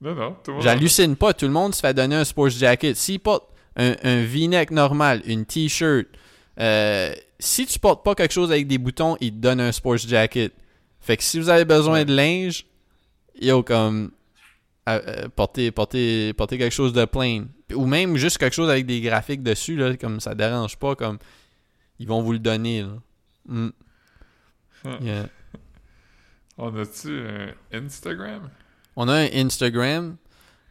[0.00, 0.36] Non, non.
[0.60, 1.32] J'hallucine pas.
[1.34, 2.96] Tout le monde se fait donner un sports jacket.
[2.96, 3.44] S'il porte
[3.76, 6.06] un, un v-neck normal, une t-shirt,
[6.60, 9.98] euh, si tu portes pas quelque chose avec des boutons, il te donne un sports
[9.98, 10.52] jacket.
[11.00, 12.64] Fait que si vous avez besoin de linge,
[13.40, 14.12] yo, comme,
[14.88, 17.46] euh, euh, portez, portez, portez quelque chose de plain.
[17.74, 21.18] Ou même juste quelque chose avec des graphiques dessus, là, comme ça dérange pas, comme,
[21.98, 22.98] ils vont vous le donner, là.
[23.46, 23.70] Mm.
[25.00, 25.28] Yeah.
[26.58, 28.50] On a-tu un Instagram?
[28.96, 30.16] On a un Instagram,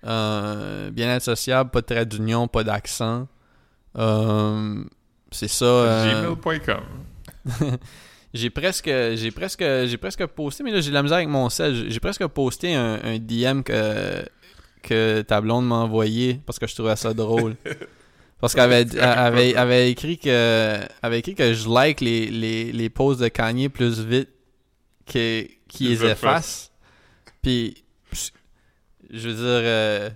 [0.05, 3.27] euh, bien-être sociable, pas de trait d'union, pas d'accent.
[3.97, 4.83] Euh,
[5.31, 5.65] c'est ça.
[5.65, 6.83] euh, Gmail.com.
[8.33, 11.49] j'ai presque, j'ai presque, j'ai presque posté, mais là j'ai de la misère avec mon
[11.49, 11.89] sel.
[11.89, 14.25] J'ai- presque posté un, un DM que
[14.81, 17.55] que ta blonde m'a envoyé parce que je trouvais ça drôle.
[18.41, 23.21] Parce qu'elle avait, avait, écrit que, avait écrit que je like les, les, les posts
[23.21, 24.27] de Kanye plus vite
[25.05, 26.69] que, qu'ils Les effacent.
[27.41, 27.82] Puis,
[29.13, 30.09] je veux dire, euh,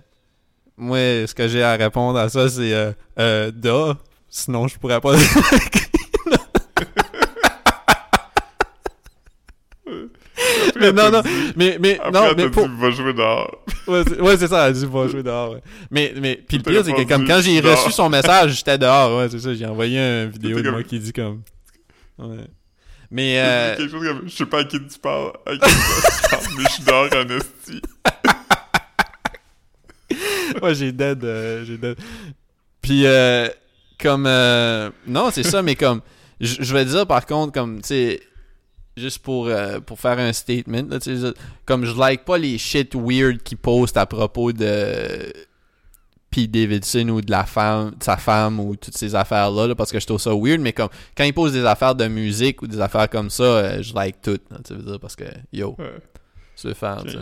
[0.76, 3.96] moi, ce que j'ai à répondre à ça, c'est euh, euh, da.
[4.28, 5.14] Sinon, je pourrais pas.
[10.80, 11.22] mais non, non,
[11.56, 13.64] mais, mais, Après, non, mais pour, dit, va jouer dehors.
[13.86, 15.52] Ouais, c'est ouais, ça, elle dit va jouer dehors.
[15.52, 15.62] Ouais.
[15.90, 19.16] Mais, mais, puis le pire, c'est que comme quand j'ai reçu son message, j'étais dehors.
[19.16, 21.42] Ouais, c'est ça, j'ai envoyé une vidéo de moi qui dit comme.
[22.18, 22.48] Ouais.
[23.10, 26.28] Mais, euh, quelque chose comme, je sais pas à qui tu parles, à qui tu
[26.28, 27.80] parles, mais je suis dehors en esti.
[30.62, 31.96] ouais, j'ai dead, euh, j'ai dead.
[32.80, 33.48] Puis, euh,
[34.00, 36.00] comme, euh, non, c'est ça, mais comme,
[36.40, 38.20] je vais dire par contre, comme, tu sais,
[38.96, 39.50] juste pour,
[39.86, 40.98] pour faire un statement, là,
[41.66, 45.32] comme je like pas les shit weird qu'ils postent à propos de
[46.30, 49.90] Pete Davidson ou de la femme, de sa femme ou toutes ces affaires-là, là, parce
[49.92, 52.66] que je trouve ça weird, mais comme, quand ils posent des affaires de musique ou
[52.66, 55.94] des affaires comme ça, je like tout, là, tu veux dire, parce que, yo, Ouais.
[56.56, 57.18] tu veux faire, tu sais.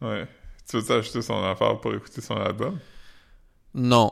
[0.00, 0.26] Ouais.
[0.68, 2.78] Tu veux acheter son affaire pour écouter son album?
[3.74, 4.10] Non.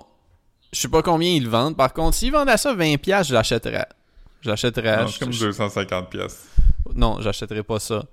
[0.72, 1.76] Je sais pas combien ils vendent.
[1.76, 3.86] Par contre, s'ils vendent à ça 20$, je l'achèterais.
[4.40, 4.98] Je l'achèterais.
[5.02, 6.46] Non, Je- c'est comme je- 250 pièces.
[6.94, 8.04] Non, j'achèterais pas ça.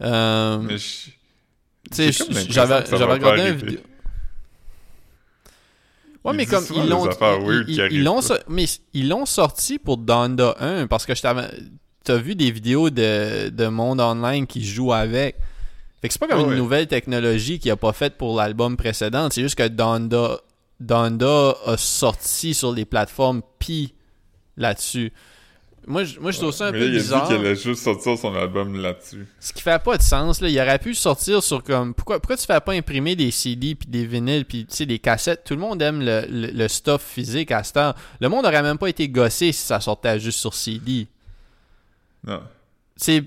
[0.00, 1.10] Euh, Mais je...
[1.90, 3.66] tu sais, j'avais regardé un arriver.
[3.66, 3.80] vidéo.
[6.24, 7.06] Ouais, mais comme ils l'ont
[7.68, 8.64] ils- l'ont mais
[8.94, 11.50] l'ont sorti pour Donda 1 parce que je t'avais
[12.02, 15.36] t'as vu des vidéos de, de monde online qui joue avec.
[16.04, 16.56] Fait que c'est pas comme une ouais.
[16.56, 20.38] nouvelle technologie qu'il a pas faite pour l'album précédent, c'est juste que Donda
[20.78, 23.94] Donda a sorti sur les plateformes Pi
[24.58, 25.14] là-dessus.
[25.86, 27.22] Moi, je, moi, je trouve ça un mais peu là, il a bizarre.
[27.22, 29.26] dit qu'il allait juste sortir son album là-dessus.
[29.40, 30.50] Ce qui fait pas de sens, là.
[30.50, 31.94] Il aurait pu sortir sur comme.
[31.94, 34.98] Pourquoi, pourquoi tu fais pas imprimer des CD puis des vinyles puis tu sais des
[34.98, 35.44] cassettes?
[35.44, 37.94] Tout le monde aime le, le, le stuff physique à cette heure.
[38.20, 41.06] Le monde aurait même pas été gossé si ça sortait juste sur CD.
[42.26, 42.42] Non.
[42.94, 43.24] C'est.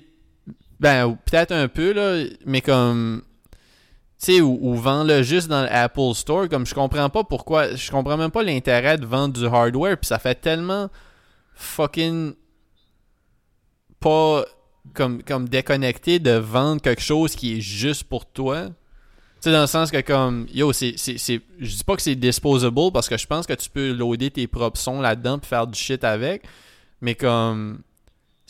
[0.80, 3.22] Ben, peut-être un peu, là, mais comme.
[4.20, 6.48] Tu sais, ou, ou vends-le juste dans l'Apple Store.
[6.48, 7.74] Comme je comprends pas pourquoi.
[7.74, 9.96] Je comprends même pas l'intérêt de vendre du hardware.
[9.96, 10.88] Puis ça fait tellement
[11.54, 12.34] fucking.
[14.00, 14.44] Pas
[14.94, 18.66] comme, comme déconnecté de vendre quelque chose qui est juste pour toi.
[18.66, 18.72] Tu
[19.40, 20.46] sais, dans le sens que comme.
[20.52, 23.92] Yo, c'est- Je dis pas que c'est disposable parce que je pense que tu peux
[23.92, 26.44] loader tes propres sons là-dedans puis faire du shit avec.
[27.00, 27.82] Mais comme.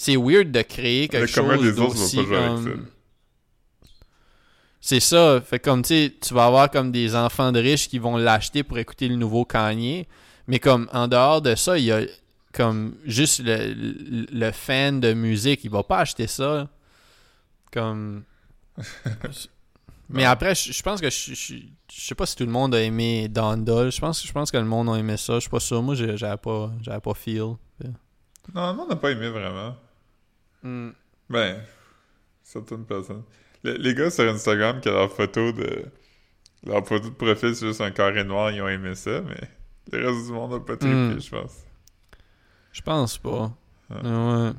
[0.01, 2.87] C'est weird de créer quelque Le chose d'aussi comme.
[4.81, 5.41] C'est ça.
[5.41, 8.62] Fait comme tu sais, tu vas avoir comme des enfants de riches qui vont l'acheter
[8.62, 10.07] pour écouter le nouveau Kanye.
[10.47, 12.03] Mais comme en dehors de ça, il y a
[12.53, 16.69] comme juste le, le, le fan de musique, il va pas acheter ça.
[17.73, 18.23] Comme.
[20.11, 21.55] Mais après, je, je pense que je, je,
[21.93, 23.91] je sais pas si tout le monde a aimé Donda.
[23.91, 25.35] Je pense, je pense que le monde a aimé ça.
[25.35, 25.83] Je suis pas sûr.
[25.83, 27.57] Moi, j'avais pas, j'avais pas feel.
[28.55, 29.75] Non, moi, on n'a pas aimé vraiment.
[30.62, 30.90] Hmm.
[31.30, 31.60] Ben,
[32.43, 33.22] certaines personnes.
[33.64, 35.85] Les, les gars sur Instagram qui ont leur photo de.
[36.66, 39.40] Leur photo de profil, c'est juste un carré noir, ils ont aimé ça, mais
[39.93, 41.20] le reste du monde n'a pas trippé, Mm.
[41.20, 41.56] je pense.
[42.72, 43.52] Je pense pas.
[43.90, 43.97] Ouais.
[44.02, 44.51] Ouais.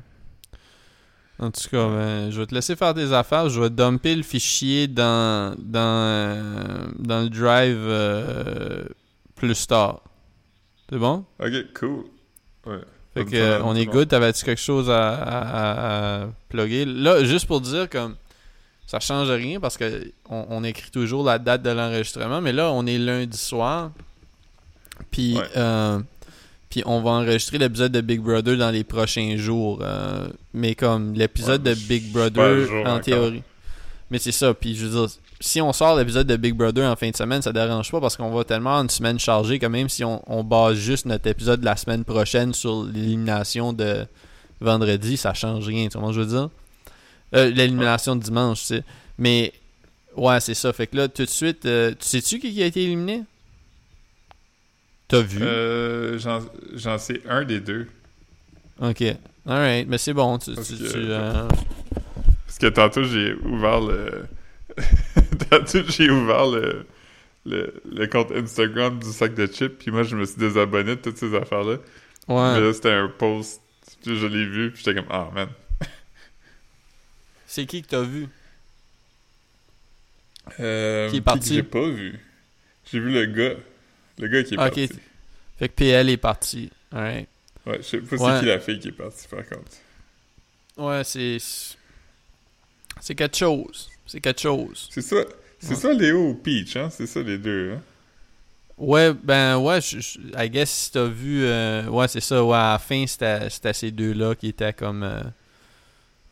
[1.38, 3.48] En tout cas, ben, je vais te laisser faire tes affaires.
[3.48, 8.84] Je vais dumper le fichier dans, dans, euh, dans le drive euh,
[9.36, 10.02] plus tard.
[10.90, 11.24] C'est bon?
[11.38, 12.04] Ok, cool.
[12.66, 12.80] Ouais.
[13.14, 14.08] Fait que, euh, on est good.
[14.08, 16.84] T'avais-tu quelque chose à, à, à, à plugger?
[16.84, 18.14] Là, juste pour dire, comme,
[18.86, 22.70] ça change rien parce que on, on écrit toujours la date de l'enregistrement, mais là,
[22.72, 23.90] on est lundi soir.
[25.10, 25.44] Puis, Ouais.
[25.56, 25.98] euh,
[26.68, 29.80] puis on va enregistrer l'épisode de Big Brother dans les prochains jours.
[29.82, 33.42] euh, mais comme l'épisode Ouais, de Big Brother, en théorie.
[34.10, 34.52] Mais c'est ça.
[34.54, 37.42] Puis je veux dire, si on sort l'épisode de Big Brother en fin de semaine,
[37.42, 40.42] ça dérange pas parce qu'on va tellement une semaine chargée que même si on, on
[40.44, 44.04] base juste notre épisode de la semaine prochaine sur l'élimination de
[44.60, 45.88] vendredi, ça change rien.
[45.88, 46.50] Tu vois ce que je veux dire?
[47.36, 48.84] Euh, l'élimination de dimanche, tu sais.
[49.16, 49.52] Mais
[50.16, 50.72] ouais, c'est ça.
[50.72, 53.22] Fait que là, tout de suite, euh, tu sais-tu qui a été éliminé?
[55.08, 55.38] T'as vu?
[55.42, 57.86] Euh, j'en- sais un des deux.
[58.80, 59.02] Ok.
[59.46, 60.38] Alright, mais c'est bon.
[60.38, 61.99] Tu, Parce tu- que- tu, euh, Parce
[62.60, 64.26] que tantôt, j'ai ouvert le.
[65.50, 66.86] tantôt, j'ai ouvert le...
[67.46, 67.82] le.
[67.90, 71.18] le compte Instagram du sac de chips, puis moi, je me suis désabonné de toutes
[71.18, 71.76] ces affaires-là.
[72.28, 72.54] Ouais.
[72.54, 73.60] Mais là, c'était un post.
[74.04, 75.48] puis Je l'ai vu, puis j'étais comme, ah man.
[77.46, 78.28] C'est qui que t'as vu?
[80.60, 81.54] Euh, Qui est parti?
[81.54, 82.18] J'ai pas vu.
[82.90, 83.56] J'ai vu le gars.
[84.18, 84.88] Le gars qui est parti.
[85.58, 86.70] Fait que PL est parti.
[86.92, 87.28] Alright.
[87.66, 88.32] Ouais, je sais pas Ouais.
[88.34, 89.70] c'est qui la fille qui est partie, par contre.
[90.76, 91.38] Ouais, c'est.
[93.00, 93.90] C'est quelque chose.
[94.06, 94.88] C'est quelque chose.
[94.90, 95.16] C'est ça.
[95.58, 95.76] C'est Ouais.
[95.76, 96.88] ça Léo ou Peach, hein?
[96.90, 97.80] C'est ça les deux, hein?
[98.78, 101.44] Ouais, ben ouais, je, je- I guess si t'as vu.
[101.44, 102.42] euh, ouais, c'est ça.
[102.42, 105.02] Ouais, à la fin, c'était ces deux-là qui étaient comme.
[105.02, 105.20] euh,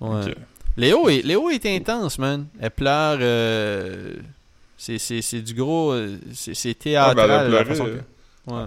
[0.01, 0.31] ouais.
[0.31, 0.35] Ok.
[0.78, 2.47] Léo, est, Léo est intense, man.
[2.59, 3.19] Elle pleure.
[3.20, 4.15] euh,
[4.78, 5.93] c'est du gros.
[5.93, 7.66] euh, C'est c'est Ah, ben, elle a théâtral.
[7.66, 7.97] pleuré, euh.
[8.47, 8.65] que- Ouais.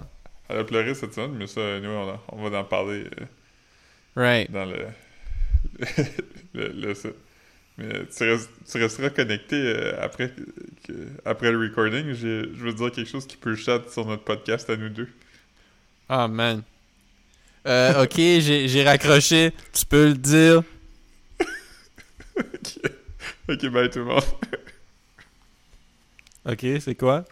[0.49, 3.26] Elle a pleuré cette semaine, mais ça, nous, on, en- on va en parler euh,
[4.15, 4.52] Right.
[4.52, 4.86] dans le.
[6.53, 7.10] le, le- ça.
[7.77, 10.34] Mais tu, restes- tu resteras connecté euh, après,
[10.88, 12.14] que- après le recording.
[12.14, 15.07] Je veux dire quelque chose qui peut chat sur notre podcast à nous deux.
[16.10, 16.61] Ah, man.
[17.68, 19.53] Euh, ok, j'ai j'ai raccroché.
[19.73, 20.64] Tu peux le dire.
[22.38, 22.91] ok,
[23.49, 24.23] ok, bye tout le monde.
[26.45, 27.23] Ok, c'est quoi?